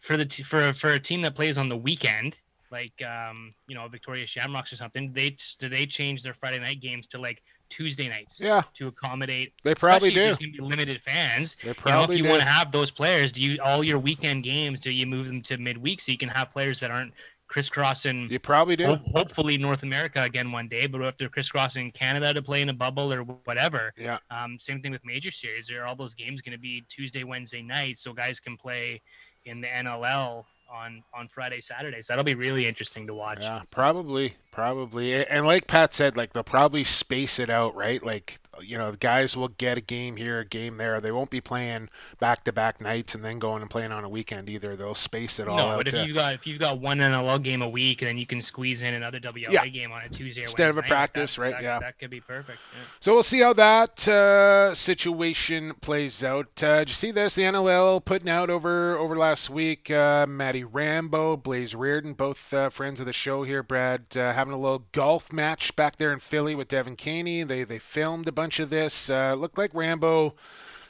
[0.00, 2.36] for the t- for for a team that plays on the weekend,
[2.72, 6.80] like um, you know, Victoria Shamrocks or something, they do they change their Friday night
[6.80, 9.52] games to like Tuesday nights Yeah, to accommodate.
[9.62, 10.16] they probably do.
[10.24, 11.54] there's gonna be limited fans.
[11.62, 12.28] They You know, if you do.
[12.28, 14.80] want to have those players, do you all your weekend games?
[14.80, 17.12] Do you move them to midweek so you can have players that aren't
[17.48, 18.28] crisscrossing?
[18.30, 18.86] You probably do.
[18.86, 22.68] ho- hopefully North America again one day, but if they're crisscrossing Canada to play in
[22.68, 24.18] a bubble or whatever, Yeah.
[24.30, 25.70] um, same thing with major series.
[25.70, 29.02] Are all those games going to be Tuesday, Wednesday nights, so guys can play
[29.44, 30.44] in the NLL
[30.74, 32.06] on on Friday, Saturdays?
[32.08, 33.38] That'll be really interesting to watch.
[33.44, 35.24] Yeah, probably, probably.
[35.26, 38.04] And like Pat said, like they'll probably space it out, right?
[38.04, 41.00] Like you know, the guys will get a game here, a game there.
[41.00, 41.88] They won't be playing
[42.20, 44.76] back to back nights and then going and playing on a weekend either.
[44.76, 45.76] They'll space it all No, out.
[45.78, 48.18] but if to- you got if you've got one NLL game a week, and then
[48.18, 49.66] you can squeeze in another WLA Yeah.
[49.66, 51.52] game on a Tuesday or Instead of a night, practice, that- right?
[51.54, 51.78] that- Yeah.
[51.80, 52.58] that could be perfect.
[52.72, 52.78] yeah.
[53.00, 56.62] So we'll see how that uh, situation plays out.
[56.62, 57.34] Uh, did you see this?
[57.34, 59.90] The NLL putting out over over last week.
[59.90, 63.62] Uh, Matty Rambo, Blaze Riorden, both uh, friends of the show here.
[63.62, 67.42] Brad uh, having a little golf match back there in Philly with Devin Caney.
[67.42, 69.08] They they filmed a bunch of this.
[69.08, 70.34] Uh, looked like Rambo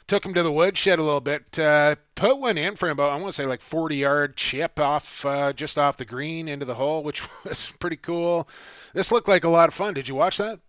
[0.07, 1.57] took him to the woodshed a little bit.
[1.57, 5.25] Uh, put one in for about I want to say like 40 yard chip off
[5.25, 8.47] uh, just off the green into the hole, which was pretty cool.
[8.93, 9.93] This looked like a lot of fun.
[9.93, 10.59] Did you watch that?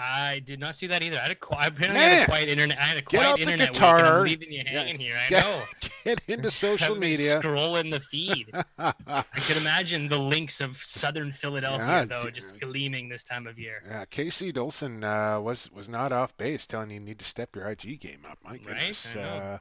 [0.00, 1.16] I did not see that either.
[1.18, 2.78] I had a, apparently Man, had a quiet internet.
[2.78, 4.22] I had a get quiet out the internet guitar.
[4.22, 5.16] Leaving you Yeah, here.
[5.18, 5.62] I get- know.
[6.04, 7.38] Get into social media.
[7.38, 8.48] Scroll in the feed.
[8.78, 8.92] I
[9.34, 13.82] can imagine the links of Southern Philadelphia, Yeah, though, just gleaming this time of year.
[13.86, 17.54] Yeah, Casey Dolson uh, was was not off base, telling you you need to step
[17.54, 18.38] your IG game up.
[18.42, 19.16] My Right, goodness.
[19.16, 19.22] Know.
[19.22, 19.58] Uh,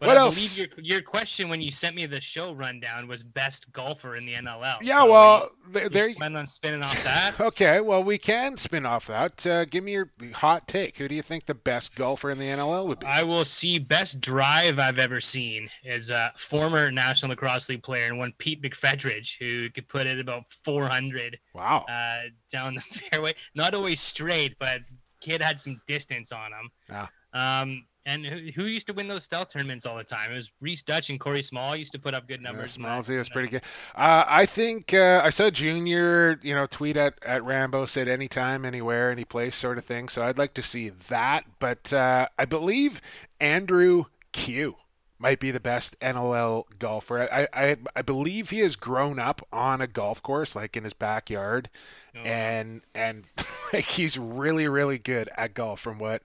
[0.00, 0.56] But What I else?
[0.56, 4.24] believe your, your question when you sent me the show rundown was best golfer in
[4.24, 4.78] the NLL.
[4.80, 7.38] Yeah, So well, you, there, you there plan on spinning off that.
[7.40, 9.46] Okay, well, we can spin off that.
[9.46, 10.96] Uh, give me your hot take.
[10.96, 13.06] Who do you think the best golfer in the NLL would be?
[13.06, 18.06] I will see best drive I've ever seen is a former National Lacrosse League player
[18.06, 21.84] and one Pete McFedridge who could put it about 400 Wow.
[21.90, 22.80] uh, down the
[23.12, 23.34] fairway.
[23.54, 24.80] Not always straight, but
[25.20, 26.70] kid had some distance on him.
[26.90, 27.60] Ah.
[27.60, 30.32] Um, and who, who used to win those stealth tournaments all the time?
[30.32, 32.74] It was Reese Dutch and Corey Small used to put up good numbers.
[32.76, 33.62] that- Smallsy was pretty good.
[33.94, 38.64] Uh, I think uh, I saw Junior, you know, tweet at, at Rambo said anytime,
[38.64, 40.08] anywhere, any place, sort of thing.
[40.08, 41.44] So I'd like to see that.
[41.58, 43.00] But uh, I believe
[43.40, 44.76] Andrew Kew
[45.18, 47.28] might be the best NLL golfer.
[47.30, 50.94] I, I I believe he has grown up on a golf course, like in his
[50.94, 51.68] backyard,
[52.16, 53.24] Oh, and and
[53.74, 56.22] like he's really really good at golf, from what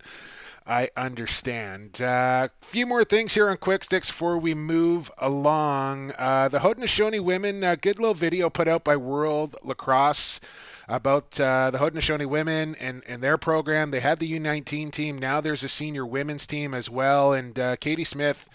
[0.68, 2.00] I understand.
[2.02, 6.12] A uh, few more things here on Quick Sticks before we move along.
[6.18, 10.40] Uh, the Haudenosaunee women, uh, good little video put out by World Lacrosse
[10.88, 13.92] about uh, the Haudenosaunee women and, and their program.
[13.92, 15.20] They had the U19 team.
[15.20, 17.32] Now there's a senior women's team as well.
[17.32, 18.50] And uh, Katie Smith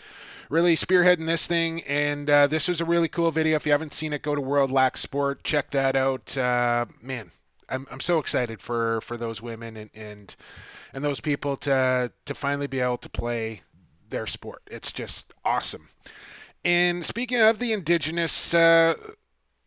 [0.49, 1.83] really spearheading this thing.
[1.83, 3.55] And uh, this was a really cool video.
[3.55, 5.45] If you haven't seen it, go to World Lac Sport.
[5.45, 6.37] Check that out.
[6.37, 7.31] Uh, man,
[7.69, 10.37] I'm, I'm so excited for, for those women and, and
[10.93, 13.63] and those people to to finally be able to play
[14.09, 14.63] their sport.
[14.71, 15.89] It's just awesome.
[16.65, 18.95] And speaking of the Indigenous, uh,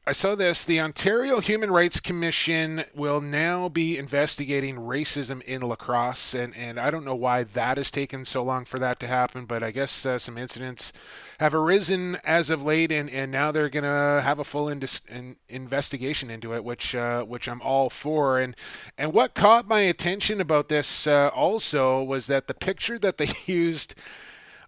[0.05, 0.65] I saw this.
[0.65, 6.91] The Ontario Human Rights Commission will now be investigating racism in lacrosse, and, and I
[6.91, 10.05] don't know why that has taken so long for that to happen, but I guess
[10.05, 10.91] uh, some incidents
[11.39, 15.07] have arisen as of late, and, and now they're going to have a full indis-
[15.07, 18.39] in, investigation into it, which uh, which I'm all for.
[18.39, 18.57] And
[18.97, 23.29] and what caught my attention about this uh, also was that the picture that they
[23.45, 23.95] used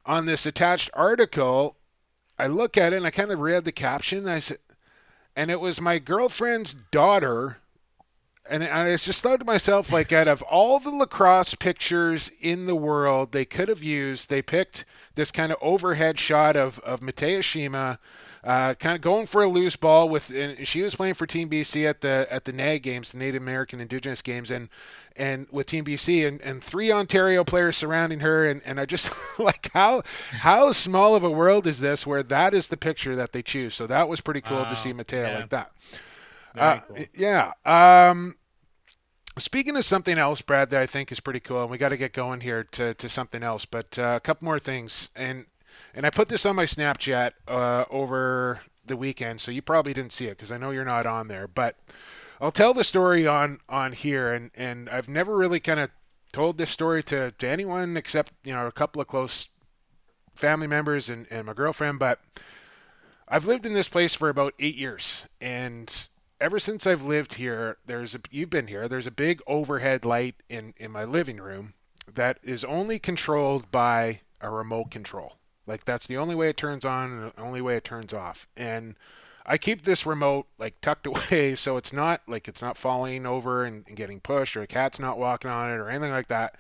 [0.06, 1.76] on this attached article,
[2.40, 4.60] I look at it and I kind of read the caption, I said
[5.36, 7.58] and it was my girlfriend's daughter.
[8.48, 12.76] And I just thought to myself, like, out of all the lacrosse pictures in the
[12.76, 17.44] world they could have used, they picked this kind of overhead shot of, of Matea
[17.44, 17.98] Shima,
[18.46, 20.30] uh, kind of going for a loose ball with.
[20.34, 23.42] And she was playing for Team BC at the at the NAG games, the Native
[23.42, 24.70] American Indigenous games, and
[25.18, 29.12] and with Team BC, and, and three Ontario players surrounding her, and, and I just
[29.40, 33.32] like how how small of a world is this where that is the picture that
[33.32, 33.74] they choose.
[33.76, 34.64] So that was pretty cool Wow.
[34.70, 35.36] to see Matea Yeah.
[35.40, 35.72] like that.
[36.58, 36.98] Uh, cool.
[37.16, 37.52] Yeah.
[37.66, 38.36] Um,
[39.38, 41.98] speaking of something else, Brad, that I think is pretty cool, and we got to
[41.98, 45.10] get going here to, to something else, but uh, a couple more things.
[45.16, 45.46] And
[45.94, 50.14] and I put this on my Snapchat uh, over the weekend, so you probably didn't
[50.14, 51.48] see it because I know you're not on there.
[51.48, 51.78] But
[52.40, 55.90] I'll tell the story on on here, and and I've never really kind of
[56.32, 59.48] told this story to, to anyone except you know a couple of close
[60.36, 62.20] family members and, and my girlfriend, but
[63.28, 66.10] I've lived in this place for about eight years, and
[66.40, 68.88] ever since I've lived here, there's a you've been here.
[68.88, 71.74] There's a big overhead light in in my living room
[72.14, 75.38] that is only controlled by a remote control.
[75.68, 78.48] Like that's the only way it turns on and the only way it turns off.
[78.56, 78.96] And
[79.46, 83.64] I keep this remote like tucked away so it's not like it's not falling over
[83.64, 86.56] and, and getting pushed or a cat's not walking on it or anything like that.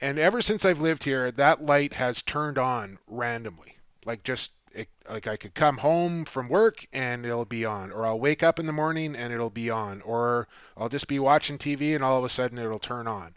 [0.00, 3.76] And ever since I've lived here, that light has turned on randomly.
[4.06, 8.06] Like just it, like I could come home from work and it'll be on, or
[8.06, 11.58] I'll wake up in the morning and it'll be on, or I'll just be watching
[11.58, 13.34] TV and all of a sudden it'll turn on.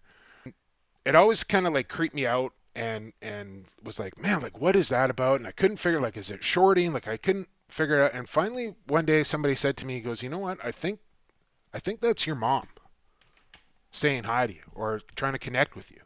[1.05, 4.76] It always kind of like creeped me out and and was like, man, like what
[4.76, 5.39] is that about?
[5.39, 6.93] And I couldn't figure like is it shorting?
[6.93, 8.13] Like I couldn't figure it out.
[8.13, 10.57] And finally one day somebody said to me, he goes, you know what?
[10.63, 10.99] I think
[11.74, 12.67] I think that's your mom
[13.91, 16.01] saying hi to you or trying to connect with you.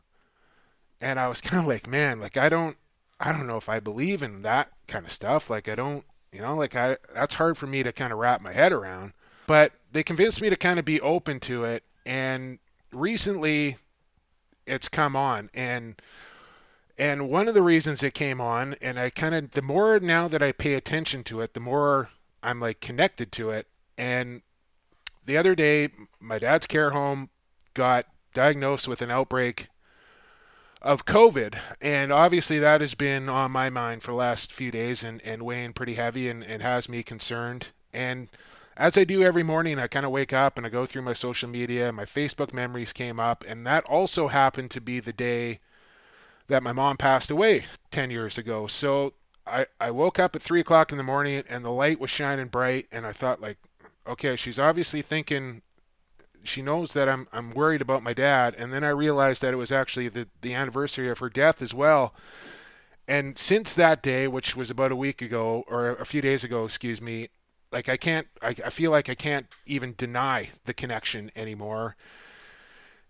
[0.99, 2.77] And I was kind of like, man, like I don't
[3.19, 5.49] I don't know if I believe in that kind of stuff.
[5.49, 8.41] Like I don't, you know, like I that's hard for me to kind of wrap
[8.41, 9.13] my head around.
[9.47, 12.59] But they convinced me to kind of be open to it and
[12.91, 13.77] recently
[14.65, 16.01] it's come on and
[16.97, 20.27] and one of the reasons it came on and I kind of the more now
[20.27, 22.09] that I pay attention to it, the more
[22.41, 23.67] I'm like connected to it
[23.97, 24.41] and
[25.25, 25.89] the other day
[26.19, 27.29] my dad's care home
[27.73, 29.67] got diagnosed with an outbreak
[30.81, 31.57] of COVID.
[31.81, 35.43] And obviously, that has been on my mind for the last few days and, and
[35.43, 37.71] weighing pretty heavy and, and has me concerned.
[37.93, 38.29] And
[38.75, 41.13] as I do every morning, I kind of wake up and I go through my
[41.13, 41.91] social media.
[41.91, 45.59] My Facebook memories came up, and that also happened to be the day
[46.47, 48.67] that my mom passed away 10 years ago.
[48.67, 49.13] So
[49.45, 52.47] I, I woke up at 3 o'clock in the morning and the light was shining
[52.47, 53.57] bright, and I thought, like,
[54.07, 55.61] okay, she's obviously thinking
[56.43, 59.57] she knows that I'm I'm worried about my dad, and then I realized that it
[59.57, 62.13] was actually the the anniversary of her death as well.
[63.07, 66.65] and since that day, which was about a week ago or a few days ago,
[66.65, 67.29] excuse me,
[67.71, 71.95] like I can't, I, I feel like I can't even deny the connection anymore.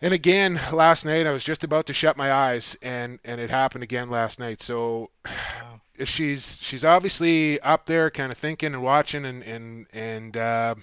[0.01, 3.49] And again, last night I was just about to shut my eyes, and and it
[3.49, 4.61] happened again last night.
[4.61, 5.81] So wow.
[6.03, 10.75] she's she's obviously up there, kind of thinking and watching, and and and uh,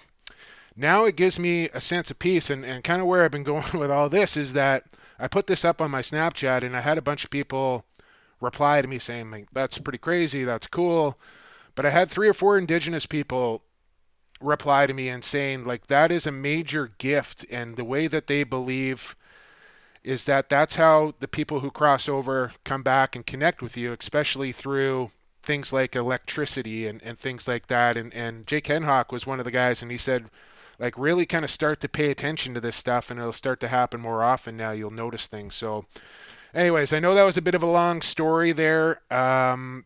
[0.76, 2.50] now it gives me a sense of peace.
[2.50, 4.84] And and kind of where I've been going with all this is that
[5.18, 7.84] I put this up on my Snapchat, and I had a bunch of people
[8.40, 10.42] reply to me saying like, "That's pretty crazy.
[10.42, 11.16] That's cool,"
[11.76, 13.62] but I had three or four Indigenous people
[14.40, 17.44] reply to me and saying like that is a major gift.
[17.50, 19.16] And the way that they believe
[20.02, 23.90] is that that's how the people who cross over come back and connect with you
[23.98, 25.10] especially through
[25.42, 27.96] things like electricity and, and things like that.
[27.96, 30.30] And and Jake Henhawk was one of the guys and he said
[30.78, 33.68] like really kind of start to pay attention to this stuff and it'll start to
[33.68, 35.54] happen more often now you'll notice things.
[35.54, 35.86] So
[36.52, 39.00] anyways i know that was a bit of a long story there.
[39.12, 39.84] Um,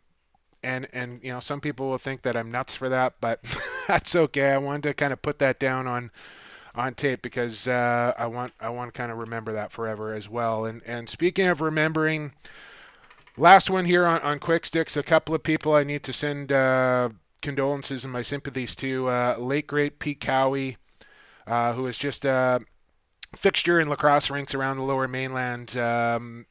[0.63, 3.41] and and you know some people will think that I'm nuts for that, but
[3.89, 4.53] that's okay.
[4.53, 6.11] I wanted to kind of put that down on
[6.75, 10.29] on tape because uh, I want I want to kind of remember that forever as
[10.29, 10.65] well.
[10.65, 12.33] And and speaking of remembering,
[13.37, 16.53] last one here on, on Quick Sticks, a couple of people I need to send
[16.53, 17.11] uh,
[17.43, 19.09] condolences and my sympathies to.
[19.09, 20.77] Uh, late great Pete Cowie,
[21.47, 22.61] uh, who is just a
[23.35, 25.77] fixture in lacrosse rinks around the Lower Mainland.
[25.77, 26.47] Um,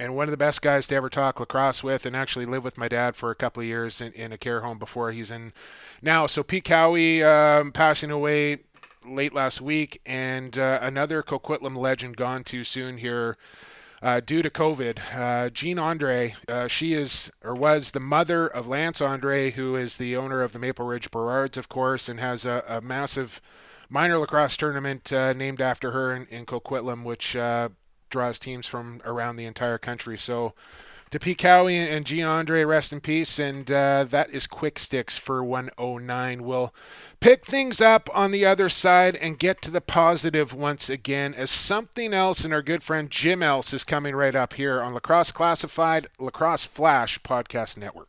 [0.00, 2.78] and one of the best guys to ever talk lacrosse with and actually live with
[2.78, 5.52] my dad for a couple of years in, in a care home before he's in
[6.00, 6.26] now.
[6.26, 8.60] So Pete Cowie um, passing away
[9.06, 13.36] late last week, and uh, another Coquitlam legend gone too soon here.
[14.02, 14.98] Uh, due to COVID.
[15.14, 19.98] Uh, Jean Andre, uh, she is or was the mother of Lance Andre, who is
[19.98, 23.42] the owner of the Maple Ridge Burrards, of course, and has a, a massive
[23.90, 27.68] minor lacrosse tournament uh, named after her in, in Coquitlam, which uh,
[28.10, 30.18] draws teams from around the entire country.
[30.18, 30.54] So
[31.10, 32.22] to Pete Cowie and G.
[32.22, 33.38] Andre, rest in peace.
[33.38, 36.44] And uh, that is Quick Sticks for 109.
[36.44, 36.72] We'll
[37.18, 41.50] pick things up on the other side and get to the positive once again as
[41.50, 45.32] something else and our good friend Jim Else is coming right up here on Lacrosse
[45.32, 48.08] Classified Lacrosse Flash Podcast Network.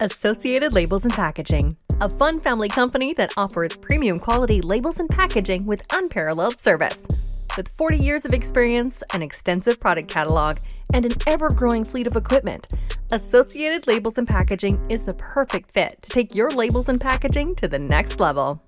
[0.00, 5.66] Associated Labels and Packaging, a fun family company that offers premium quality labels and packaging
[5.66, 7.31] with unparalleled service.
[7.54, 10.56] With 40 years of experience, an extensive product catalog,
[10.94, 12.68] and an ever growing fleet of equipment,
[13.12, 17.68] Associated Labels and Packaging is the perfect fit to take your labels and packaging to
[17.68, 18.62] the next level.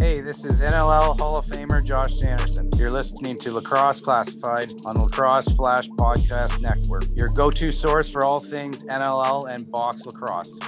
[0.00, 2.70] Hey, this is NLL Hall of Famer Josh Sanderson.
[2.76, 8.24] You're listening to Lacrosse Classified on Lacrosse Flash Podcast Network, your go to source for
[8.24, 10.58] all things NLL and box lacrosse.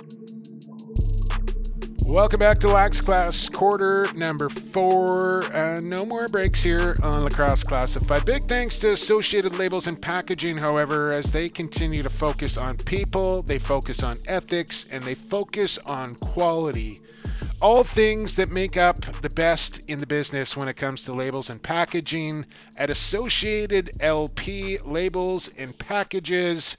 [2.07, 5.43] Welcome back to Lax Class, quarter number four.
[5.53, 8.25] Uh, no more breaks here on Lacrosse Classified.
[8.25, 13.43] Big thanks to Associated Labels and Packaging, however, as they continue to focus on people,
[13.43, 17.01] they focus on ethics, and they focus on quality.
[17.61, 21.51] All things that make up the best in the business when it comes to labels
[21.51, 22.47] and packaging
[22.77, 26.77] at Associated LP Labels and Packages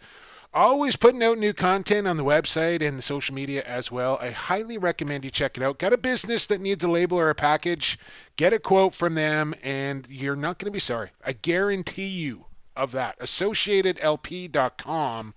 [0.57, 4.17] always putting out new content on the website and the social media as well.
[4.19, 5.77] I highly recommend you check it out.
[5.77, 7.99] Got a business that needs a label or a package?
[8.35, 11.11] Get a quote from them, and you're not going to be sorry.
[11.25, 12.45] I guarantee you
[12.75, 13.19] of that.
[13.19, 15.33] AssociatedLP.com.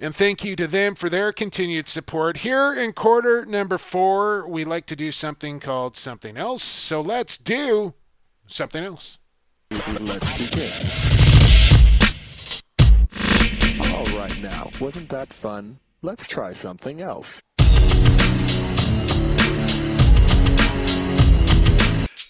[0.00, 2.36] And thank you to them for their continued support.
[2.38, 6.62] Here in quarter number four, we like to do something called something else.
[6.62, 7.94] So let's do
[8.46, 9.18] something else.
[9.70, 11.27] Let's begin
[14.18, 14.68] right now.
[14.80, 15.78] Wasn't that fun?
[16.02, 17.40] Let's try something else.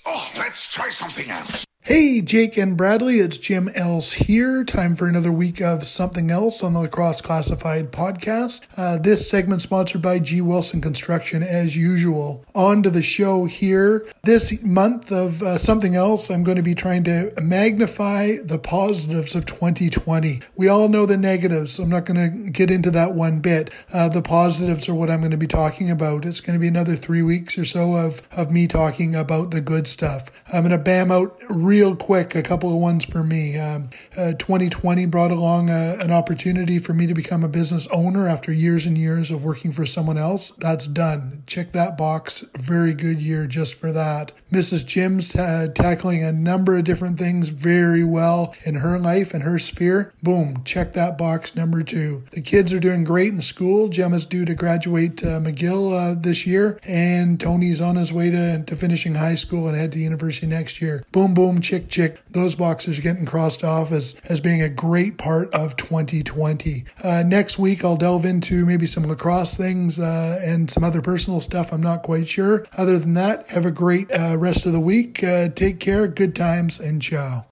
[0.05, 1.65] Oh, let's try something else.
[1.89, 4.63] Hey, Jake and Bradley, it's Jim Else here.
[4.63, 8.67] Time for another week of something else on the Lacrosse Classified podcast.
[8.77, 10.43] Uh, this segment sponsored by G.
[10.43, 12.45] Wilson Construction, as usual.
[12.55, 14.07] On to the show here.
[14.23, 19.35] This month of uh, something else, I'm going to be trying to magnify the positives
[19.35, 20.43] of 2020.
[20.57, 21.79] We all know the negatives.
[21.79, 23.71] I'm not going to get into that one bit.
[23.91, 26.27] Uh, the positives are what I'm going to be talking about.
[26.27, 29.63] It's going to be another three weeks or so of, of me talking about the
[29.63, 30.31] good stuff.
[30.53, 33.57] I'm going to bam out real real quick, a couple of ones for me.
[33.57, 38.27] Um, uh, 2020 brought along a, an opportunity for me to become a business owner
[38.27, 40.51] after years and years of working for someone else.
[40.51, 41.45] That's done.
[41.47, 42.45] Check that box.
[42.57, 44.33] Very good year just for that.
[44.51, 44.85] Mrs.
[44.87, 49.61] Jim's uh, tackling a number of different things very well in her life and her
[49.61, 50.13] sphere.
[50.21, 52.25] Boom, check that box number two.
[52.31, 53.89] The kids are doing great in school.
[53.89, 58.65] Gemma's due to graduate uh, McGill uh, this year, and Tony's on his way to,
[58.65, 61.05] to finishing high school and head to university next year.
[61.13, 65.19] Boom, boom, Chick Chick, those boxes are getting crossed off as, as being a great
[65.19, 66.87] part of 2020.
[67.05, 71.43] Uh, next week, I'll delve into maybe some lacrosse things uh, and some other personal
[71.43, 71.71] stuff.
[71.71, 72.65] I'm not quite sure.
[72.79, 75.23] Other than that, have a great uh, rest of the week.
[75.23, 77.48] Uh, take care, good times, and ciao.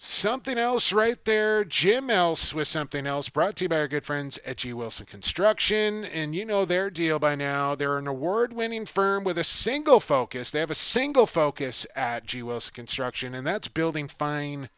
[0.00, 1.64] Something else right there.
[1.64, 4.72] Jim Else with something else brought to you by our good friends at G.
[4.72, 6.04] Wilson Construction.
[6.04, 7.74] And you know their deal by now.
[7.74, 10.52] They're an award winning firm with a single focus.
[10.52, 12.44] They have a single focus at G.
[12.44, 14.68] Wilson Construction, and that's building fine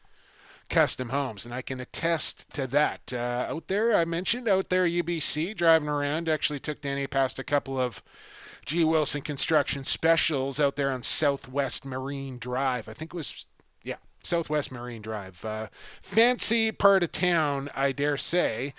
[0.71, 1.45] custom homes.
[1.45, 3.13] And I can attest to that.
[3.13, 7.45] Uh, out there, I mentioned out there, UBC, driving around, actually took Danny past a
[7.45, 8.03] couple of
[8.65, 8.85] G.
[8.85, 12.89] Wilson Construction specials out there on Southwest Marine Drive.
[12.89, 13.45] I think it was
[14.23, 15.45] Southwest Marine Drive.
[15.45, 15.69] Uh,
[16.03, 18.75] fancy part of town, I dare say.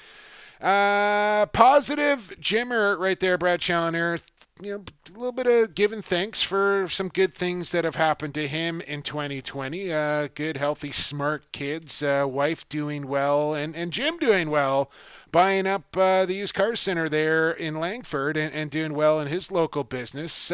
[0.61, 4.19] Uh, positive Jimmer right there, Brad Challoner.
[4.61, 8.35] You know, a little bit of giving thanks for some good things that have happened
[8.35, 9.91] to him in 2020.
[9.91, 14.91] Uh, good, healthy, smart kids, uh, wife doing well, and, and Jim doing well,
[15.31, 19.29] buying up uh, the used car center there in Langford and, and doing well in
[19.29, 20.51] his local business.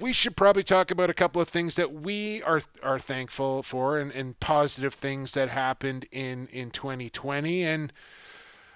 [0.00, 3.98] We should probably talk about a couple of things that we are are thankful for
[3.98, 7.92] and, and positive things that happened in in 2020 and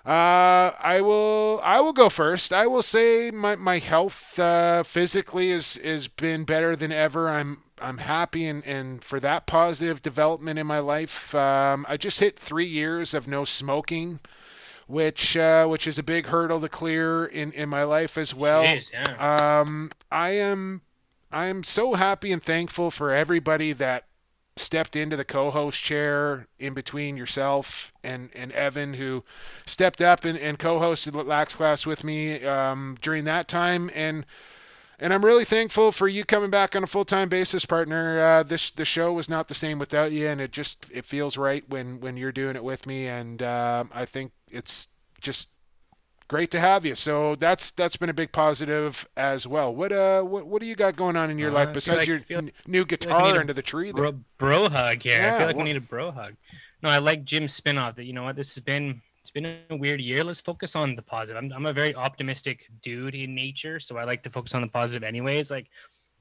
[0.06, 2.52] uh, I will I will go first.
[2.52, 7.30] I will say my, my health uh, physically is is been better than ever.
[7.30, 11.34] I'm I'm happy and, and for that positive development in my life.
[11.34, 14.20] Um, I just hit three years of no smoking,
[14.86, 18.64] which uh, which is a big hurdle to clear in, in my life as well.
[18.64, 19.60] Jeez, yeah.
[19.60, 20.82] Um, I am
[21.34, 24.06] I'm so happy and thankful for everybody that
[24.56, 29.24] stepped into the co-host chair in between yourself and, and Evan, who
[29.66, 33.90] stepped up and, and co-hosted Lax Class with me um, during that time.
[33.94, 34.24] And
[34.96, 38.22] and I'm really thankful for you coming back on a full-time basis, partner.
[38.22, 41.36] Uh, this the show was not the same without you, and it just it feels
[41.36, 43.08] right when when you're doing it with me.
[43.08, 44.86] And uh, I think it's
[45.20, 45.48] just
[46.28, 46.94] great to have you.
[46.94, 49.74] So that's that's been a big positive as well.
[49.74, 52.28] What uh what what do you got going on in your uh, life besides like,
[52.28, 53.92] your n- new guitar like into the tree?
[53.92, 55.18] Bro, bro hug here.
[55.18, 56.34] Yeah, I feel like well, we need a bro hug.
[56.82, 57.96] No, I like Jim's spinoff.
[57.96, 59.00] That you know what this has been.
[59.20, 60.22] It's been a weird year.
[60.22, 61.42] Let's focus on the positive.
[61.42, 64.68] I'm I'm a very optimistic dude in nature, so I like to focus on the
[64.68, 65.50] positive anyways.
[65.50, 65.68] Like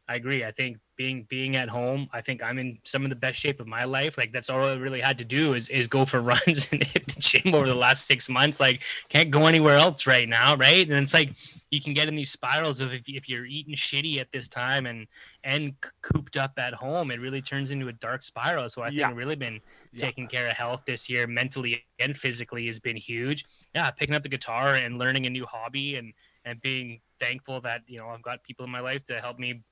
[0.09, 0.43] I agree.
[0.43, 3.61] I think being being at home, I think I'm in some of the best shape
[3.61, 4.17] of my life.
[4.17, 7.07] Like that's all I really had to do is is go for runs and hit
[7.07, 8.59] the gym over the last six months.
[8.59, 10.85] Like can't go anywhere else right now, right?
[10.87, 11.35] And it's like
[11.71, 14.85] you can get in these spirals of if, if you're eating shitty at this time
[14.85, 15.07] and
[15.45, 18.67] and cooped up at home, it really turns into a dark spiral.
[18.69, 19.09] So I think yeah.
[19.09, 19.61] I've really been
[19.93, 20.05] yeah.
[20.05, 23.45] taking care of health this year, mentally and physically, has been huge.
[23.73, 26.13] Yeah, picking up the guitar and learning a new hobby and
[26.45, 29.63] and being thankful that you know I've got people in my life to help me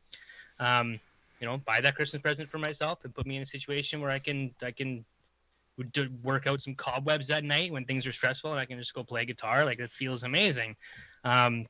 [0.61, 0.99] um,
[1.41, 4.11] you know, buy that Christmas present for myself and put me in a situation where
[4.11, 5.03] I can I can
[6.23, 9.03] work out some cobwebs at night when things are stressful and I can just go
[9.03, 9.65] play guitar.
[9.65, 10.75] Like it feels amazing.
[11.23, 11.65] Um,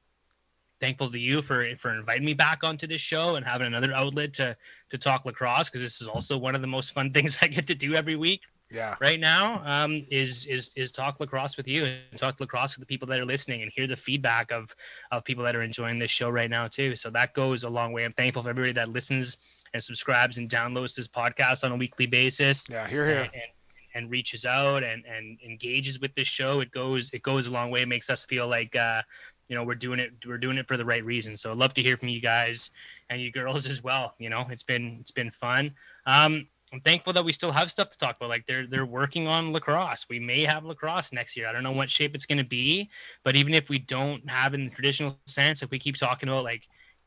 [0.82, 4.34] thankful to you for for inviting me back onto this show and having another outlet
[4.34, 4.58] to
[4.90, 7.68] to talk lacrosse because this is also one of the most fun things I get
[7.68, 8.96] to do every week yeah.
[9.00, 12.92] right now um, is is is talk lacrosse with you and talk lacrosse with the
[12.92, 14.74] people that are listening and hear the feedback of
[15.12, 16.96] of people that are enjoying this show right now too.
[16.96, 18.06] So that goes a long way.
[18.06, 19.38] I'm thankful for everybody that listens
[19.74, 22.68] and subscribes and downloads this podcast on a weekly basis.
[22.70, 23.22] Yeah here here.
[23.22, 23.52] And, and,
[23.94, 26.62] and reaches out and and engages with this show.
[26.62, 27.82] It goes it goes a long way.
[27.82, 29.02] It makes us feel like uh
[29.48, 31.36] you know we're doing it we're doing it for the right reason.
[31.36, 32.72] So I'd love to hear from you guys
[33.10, 34.16] and you girls as well.
[34.18, 35.72] You know it's been it's been fun.
[36.06, 38.30] Um I'm thankful that we still have stuff to talk about.
[38.30, 40.06] Like they're they're working on lacrosse.
[40.10, 41.48] We may have lacrosse next year.
[41.48, 42.90] I don't know what shape it's going to be,
[43.24, 46.46] but even if we don't have in the traditional sense, if we keep talking about
[46.46, 46.64] like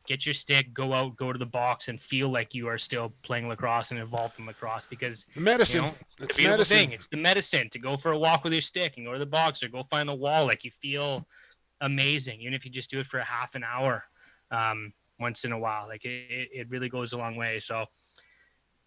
[0.06, 3.14] get your stick, go out, go to the box, and feel like you are still
[3.22, 5.84] playing lacrosse and involved in lacrosse because medicine.
[5.84, 6.76] You know, it's, it's medicine.
[6.76, 6.92] Thing.
[6.92, 9.26] It's the medicine to go for a walk with your stick and go to the
[9.26, 10.44] box or go find the wall.
[10.44, 11.26] Like you feel
[11.80, 14.04] amazing, even if you just do it for a half an hour
[14.50, 15.88] um, once in a while.
[15.88, 17.60] Like it, it really goes a long way.
[17.60, 17.86] So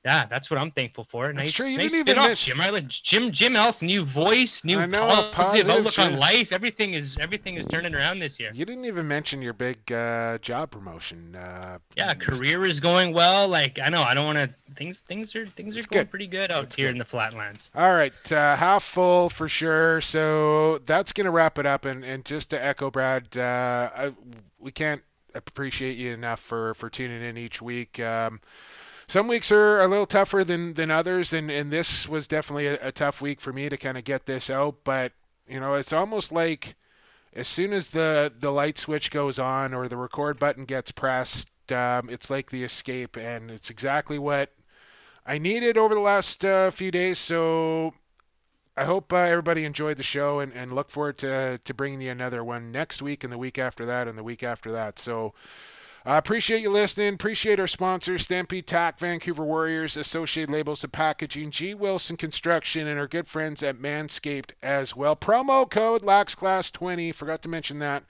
[0.08, 1.34] yeah, that's what I'm thankful for.
[1.34, 1.66] Nice, that's true.
[1.66, 2.74] You nice didn't even mention Jim.
[2.74, 2.88] Right?
[2.88, 6.14] Jim Jim else, new voice, new know, positive, positive outlook Jim.
[6.14, 6.54] on life.
[6.54, 8.52] Everything is everything is turning around this year.
[8.54, 11.36] You didn't even mention your big uh, job promotion.
[11.36, 13.50] Uh, yeah, career is going well.
[13.50, 14.74] Like I know I don't want to.
[14.76, 16.10] Things things are things are it's going good.
[16.10, 16.92] pretty good out it's here good.
[16.94, 17.70] in the flatlands.
[17.76, 20.00] All right, uh, half full for sure.
[20.00, 21.84] So that's gonna wrap it up.
[21.84, 24.14] And and just to echo Brad, uh, I,
[24.58, 25.02] we can't
[25.36, 28.00] appreciate you enough for for tuning in each week.
[28.00, 28.40] Um,
[29.08, 32.88] some weeks are a little tougher than than others, and and this was definitely a,
[32.88, 34.84] a tough week for me to kind of get this out.
[34.84, 35.14] But
[35.48, 36.76] you know, it's almost like
[37.34, 41.52] as soon as the the light switch goes on or the record button gets pressed,
[41.72, 44.52] um, it's like the escape, and it's exactly what
[45.26, 47.94] I needed over the last uh, few days, so
[48.78, 52.12] I hope uh, everybody enjoyed the show and, and look forward to, to bringing you
[52.12, 55.00] another one next week and the week after that and the week after that.
[55.00, 55.34] So
[56.08, 57.16] I appreciate you listening.
[57.16, 61.74] Appreciate our sponsors, Stampede Tack, Vancouver Warriors, Associated Labels of Packaging, G.
[61.74, 65.18] Wilson Construction, and our good friends at Manscaped as well.
[65.18, 67.14] Promo code LaxClass20.
[67.14, 68.06] Forgot to mention that.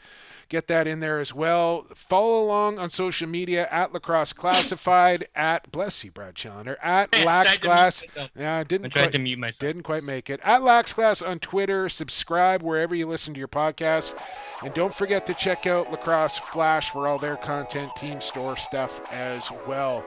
[0.49, 1.85] Get that in there as well.
[1.93, 7.57] Follow along on social media at Lacrosse Classified, at bless you, Brad Challoner, at Lax
[7.57, 8.05] Class.
[8.35, 9.59] Yeah, I didn't I tried quite, to mute myself.
[9.59, 10.39] Didn't quite make it.
[10.43, 11.89] At Lax Class on Twitter.
[11.89, 14.15] Subscribe wherever you listen to your podcast.
[14.63, 19.01] And don't forget to check out Lacrosse Flash for all their content, team store stuff
[19.11, 20.05] as well.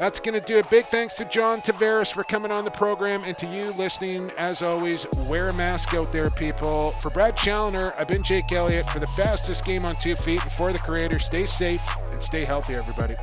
[0.00, 0.70] That's going to do it.
[0.70, 4.30] Big thanks to John Tavares for coming on the program and to you listening.
[4.38, 6.92] As always, wear a mask out there, people.
[6.92, 10.40] For Brad Challoner, I've been Jake Elliott for the fastest game on two feet.
[10.40, 11.82] And for the creator, stay safe
[12.12, 13.14] and stay healthy, everybody.